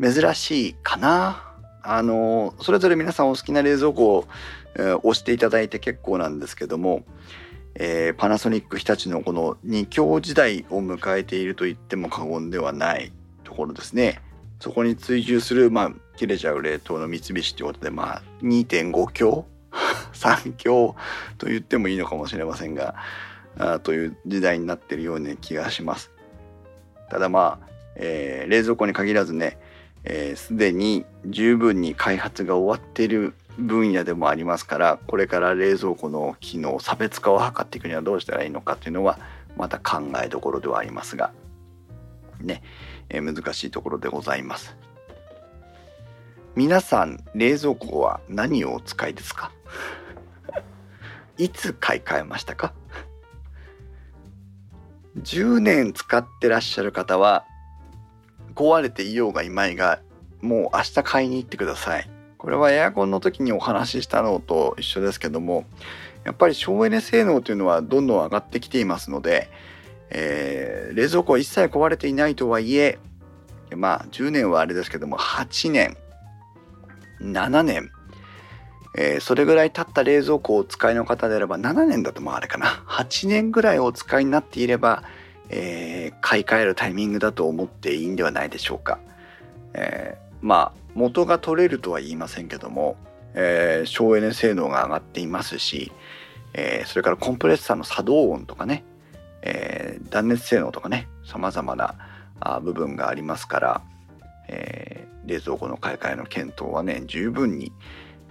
[0.00, 1.54] 珍しいかな。
[1.82, 4.28] あの、それぞれ皆さんお好きな冷蔵庫を、
[4.76, 7.04] えー、押していただいて結構なんですけども、
[7.74, 13.12] えー、パナソニック日立のこの2強時代を迎えていると言っても過言ではない
[13.44, 14.20] ところですね。
[14.60, 19.46] そこに追従する、まあ、切れちゃう冷凍の三菱ということで、まあ、2.5強
[20.12, 20.94] 3強
[21.38, 22.94] と言ってもいいのかもしれませんが、
[23.58, 26.10] あという時代になっているような気がします。
[27.10, 29.58] ただまあえー、冷蔵庫に限らずね
[30.04, 39.18] すで、ー、に十分に開発が終わっている分野でもありますからこれから冷蔵庫の機能差別化を図っていくにはどうしたらいいのかというのは
[39.56, 41.32] また考えどころではありますが
[42.40, 42.62] ね、
[43.08, 44.76] え、難しいところでございます。
[46.56, 49.52] 皆さん冷蔵庫は何をお使いですか？
[51.38, 52.74] いつ買い替えましたか
[55.18, 57.44] ？10年使ってらっしゃる方は
[58.54, 60.00] 壊れていようがいまいが
[60.40, 62.10] もう明日買いに行ってください。
[62.42, 65.64] これはエアコンの時にお話ししたのと一緒ですけども
[66.24, 69.48] やっぱり省エネ性能というのはどんどん上がってきていますので、
[70.10, 72.98] えー、冷蔵庫は一切壊れていないとはいえ
[73.76, 75.96] まあ10年はあれですけども8年
[77.20, 77.92] 7年
[78.94, 85.04] えー、それぐらい経った冷蔵庫をお使いの方であれば7年だともあれかな8年ぐらいお使いになっていれば、
[85.48, 88.98] えー、買い替えるタイミングだと思っていいんではないでしょうか、
[89.72, 92.96] えー、まあ元が取れるとは言いませんけども、
[93.34, 95.90] え省エネ性能が上がっていますし、
[96.52, 98.84] えそれからコンプレッサーの作動音とかね、
[99.40, 101.94] え断熱性能とかね様々な
[102.40, 103.82] あ部分がありますから、
[104.48, 107.72] え冷蔵庫の買い替えの検討はね十分に、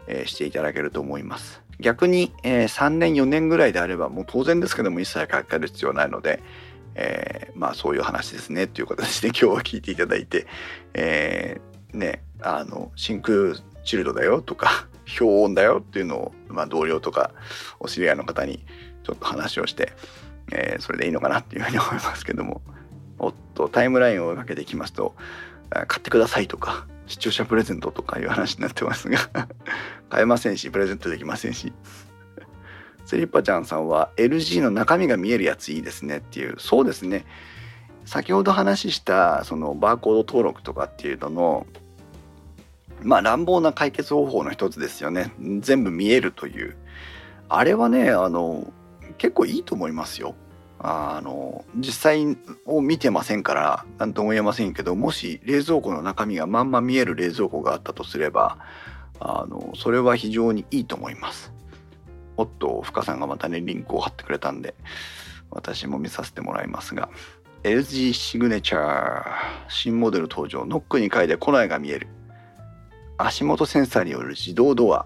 [0.08, 1.62] えー、していただけると思います。
[1.80, 6.44] 逆に、えー、3年4年ぐらいであればもう当然ですけども一切買い替える必要はないので、
[6.94, 10.46] えー、まあそういう話ですねっていう形で今日は聞いていただいて、
[10.94, 14.88] えー、ねあの真空チルドだよとか
[15.18, 17.32] 氷温だよっていうのを、まあ、同僚とか
[17.80, 18.66] お知り合いの方に
[19.04, 19.94] ちょっと話をして、
[20.52, 22.62] えー、それでいいのかなっていうふうに思いますけども。
[23.22, 25.14] おっとタイムラインをかけていきますと
[25.70, 29.20] 買ってくださいとか視聴者プレゼントとかいう話になってますが
[30.10, 31.72] 買えませんしプレゼントできませんし。
[33.04, 37.26] スリッパちゃんさんは LG の中身が見えるやついいですねっていうそうですね。
[38.06, 41.68] 先ほど話したそのバーコード登録とかっていうのの
[43.04, 45.34] まあ乱暴な解決方法の一つですよね。
[45.60, 46.78] 全部見えるという。
[47.50, 48.72] あれはねあの
[49.18, 50.36] 結構いいと思いますよ。
[50.80, 58.58] あの実際を見てませんから何とも言えませんけどもし冷蔵庫の中身がまんま見える冷蔵庫があったとすれば
[59.20, 61.54] あのそれは非常にいいと思います。
[62.38, 64.74] おっと深さんがまたねリンクを貼ってくれたんで
[65.52, 67.10] 私も見させてもらいますが。
[67.64, 69.24] LG シグネチャー。
[69.70, 70.66] 新モデル登場。
[70.66, 72.08] ノック2回で庫内が見える。
[73.26, 75.06] 足元センサーによる自動ドア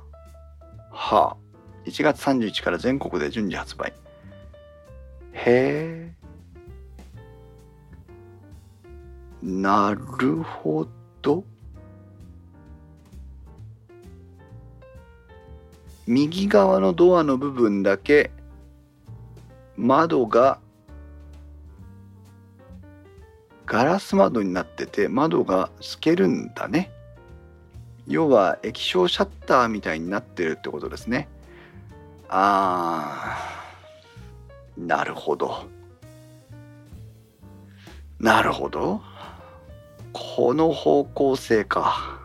[0.92, 1.38] はあ
[1.86, 3.94] 1月31日から全国で順次発売
[5.34, 6.16] へえ。
[9.44, 10.88] なるほ
[11.22, 11.44] ど。
[16.08, 18.32] 右側のドアの部分だけ
[19.76, 20.60] 窓が
[23.66, 26.95] ガラス窓になってて窓が透けるんだね。
[28.08, 31.28] 要は液晶シャッターみたいになってるってことですね。
[32.30, 33.66] ああ。
[34.78, 35.66] なるほど。
[38.20, 39.02] なるほど。
[40.14, 42.20] この方向性か。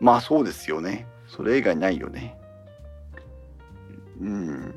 [0.00, 1.06] まあそうですよね。
[1.28, 2.36] それ以外ないよね。
[4.20, 4.74] うん。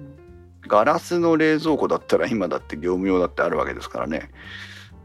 [0.68, 4.30] ガラスの冷蔵庫だったら今だって業務用だってあるわけですからね。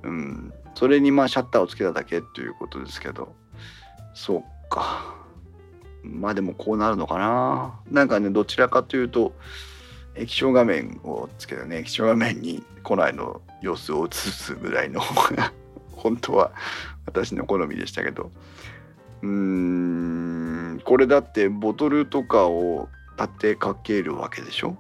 [0.03, 0.53] うん。
[0.75, 3.35] それにまあシャッターをつけただけということですけど。
[4.15, 5.15] そうか。
[6.03, 7.81] まあでもこうなるのかな。
[7.91, 9.33] なんかね、どちらかというと、
[10.17, 15.53] 液晶画面をつけてね液晶画面に古来の様子を映すぐらいの方が
[15.91, 16.53] 本当は
[17.07, 18.31] 私の好みでしたけど。
[19.23, 22.89] うーんこれだってボトルとかを
[23.19, 24.77] 立てかけるわけでしょ？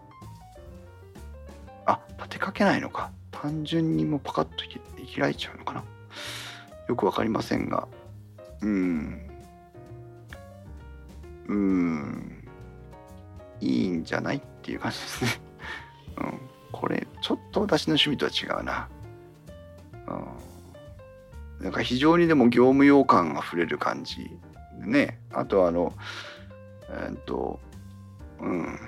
[1.87, 3.11] あ立てかけないのか。
[3.31, 4.65] 単純にもうパカッと
[5.19, 5.85] 開いちゃうのかな。
[6.89, 7.89] よくわかりませんが。
[8.63, 9.24] うん。
[11.49, 12.45] うん。
[13.61, 15.31] いいんじゃないっていう感じですね。
[16.19, 16.41] うん、
[16.71, 18.89] これちょっと私の趣味とは違うな。
[21.59, 24.31] うん、なんか非常にでも業務用感あふれる感じ
[24.81, 25.21] でね。
[25.33, 25.95] あとあの
[26.89, 27.61] えー、っと
[28.41, 28.79] うん。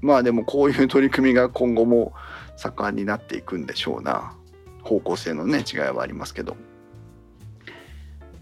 [0.00, 2.12] まあでもこういう取り組みが今後も
[2.56, 4.34] 盛んになっていくんでしょうな。
[4.82, 6.56] 方向性のね違いはありますけど。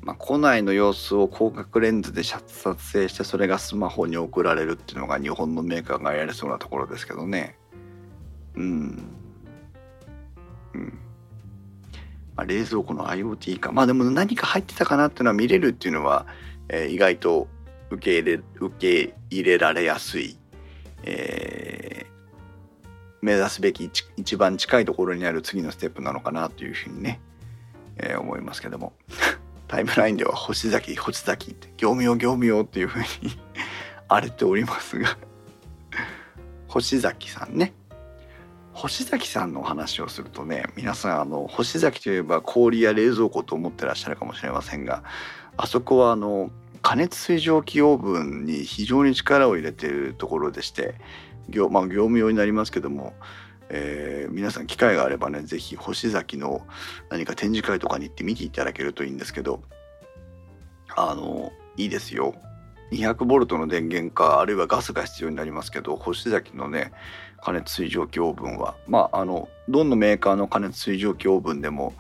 [0.05, 2.43] まあ、庫内の様子を広角レンズで撮
[2.93, 7.57] 影してそれがスマホに送られるっていうのが日本のメーカーがやれそうなところですけどね。
[8.55, 9.03] うん。
[10.75, 10.99] うん。
[12.37, 13.73] まあ、冷蔵庫の IoT か。
[13.73, 16.27] まあでも何か入ってたかなっていうのは見れるっていうのは、
[16.69, 17.49] えー、意外と
[17.91, 18.75] 受け入れ受
[19.07, 20.37] け入れられやすい、
[21.05, 22.87] えー、
[23.23, 27.23] 目指すべき一番近いところにある次のステップなのかなというふうにね、
[27.97, 28.93] えー、思いますけども。
[29.69, 33.07] タイムラインでは星崎星崎って業務用業務用っていうふうに
[34.09, 35.17] 荒れておりますが
[36.69, 37.73] 星崎さんね。
[38.73, 45.05] 星崎さんのお話をするとね皆さんあの星崎といえば氷や冷蔵庫と思ってらっしゃるかもしれませんが
[45.57, 46.51] あそこはあの
[46.83, 50.97] 加熱水蒸気オーブンに非常に力を入れているところでして
[51.49, 53.15] 業,、まあ、業務用になりますけども、
[53.71, 56.67] えー、皆さん機会があればね是非星崎の
[57.11, 59.63] 何か展示会とかに行って見ていただけるといいんですけど
[60.97, 62.35] あのいいですよ。
[62.93, 66.93] 200ボルトの電源かあるいはガスが必要になりますけど星崎のね
[67.43, 71.95] 加熱水蒸気オーブンはまああのどのメーカーの加熱水蒸気オーブンでも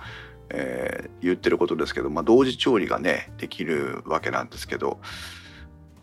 [0.51, 5.01] えー、言ってることですけど、まあ、同時調理がねできるわけなんですけど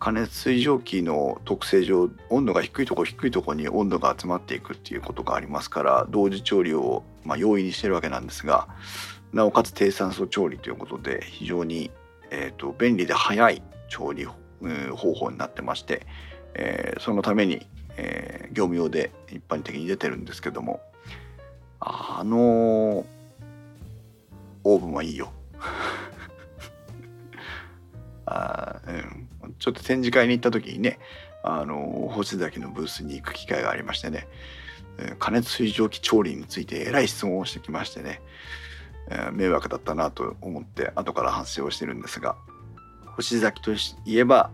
[0.02, 8.66] 加熱水蒸気の特性上温度が低いとこ低いとこに温度が集まっていくっていうことがありますから同時調理を、ま、容易にしてるわけなんですが
[9.32, 11.92] なおかつ低酸素調理ということで非常に、
[12.32, 16.04] えーと、便利で早い調理、方法になってまして、
[16.54, 20.80] え、そのために、え、業務用で一般的に出てるんですけども
[21.78, 23.04] あのー
[24.64, 25.32] オーブンはいいよ。
[28.26, 28.71] あ、
[29.62, 30.98] ちょっと展示会に行った時にね
[31.44, 34.26] あの星崎のブースに行く機会がありましてね
[35.20, 38.20] 加熱水蒸気調理についてえらい質問をしてきましてね、
[39.08, 42.34] え、迷惑だったなと思って後から反省をしてるんですが
[43.14, 44.50] 星崎といえば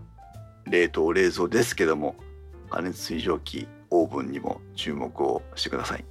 [0.66, 2.14] 冷凍冷蔵ですけども
[2.68, 6.04] 加熱水蒸気オーブンにも注目をしてください。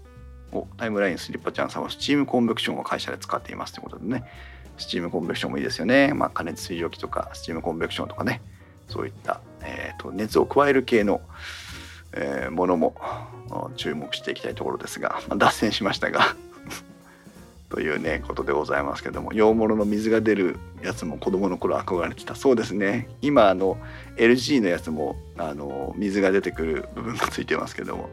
[0.53, 4.23] をタイムラインスリッパちゃんさんはスチームコンベクションを会社で使っていますということでね
[4.77, 8.41] スチームコンベクションもいいですよね、まあ、加熱水蒸気とかスチームコンベクションとかね
[8.87, 11.21] そういった、えーと、熱を加える系の、
[12.13, 12.95] えー、ものも
[13.75, 16.35] 注目していきたいところですが、まあ、脱線しましたが
[17.69, 23.09] というねことでございますけども洋物の水が出るやつも子供の頃憧れてたそうですね。
[23.21, 23.77] 今の
[24.15, 28.09] LG のやつもあの水が出てくる部分がついてますけども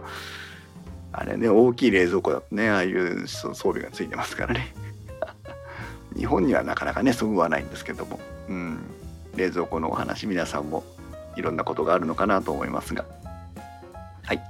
[1.13, 4.75] あれね大きい冷蔵庫だとねああいう装備がついてますからね。
[6.17, 8.79] 日本にはなかなかねそぐわないんですけども、うん、
[9.35, 10.85] 冷蔵庫のお話皆さんも
[11.37, 13.05] いろんなことがあるのかなと思いますが。
[14.23, 14.41] はい、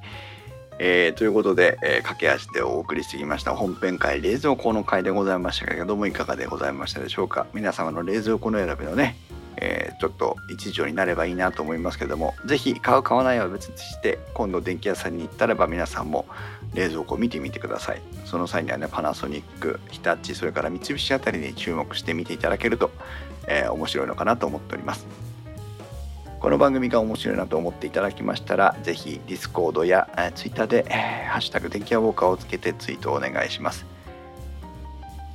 [0.78, 7.46] えー、ということで、えー、駆け足でお送りしてきました本編会冷蔵庫の回でございましたけれどもいかがでございましたでしょうか？
[7.54, 9.16] 皆様の冷蔵庫の選びのね
[9.56, 16.26] えー、ちょっと一助になればいいなと思いますけども是非買う買わないは別にして今度電気屋さんに行ったらば皆さんも
[16.74, 18.02] 冷蔵庫を見てみてください。
[18.24, 22.90] その際にはねパナソニック日立それから三菱あたりに注目して見ていただけると、
[23.48, 25.06] えー、面白いのかなと思っております
[26.40, 33.86] この番組が面白いなと思っていただきましたら是非 Discord や、えー、ツイッターで、えー、ハッシュタグ電気屋ウォーカーをつけてツイートをお願いします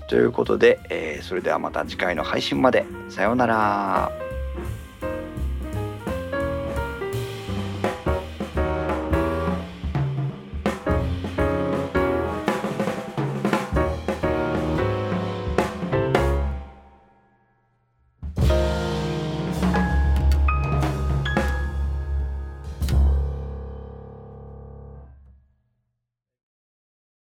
[0.09, 2.83] ということで、えー、それではまた次回の配信まで。
[3.09, 4.28] さようなら。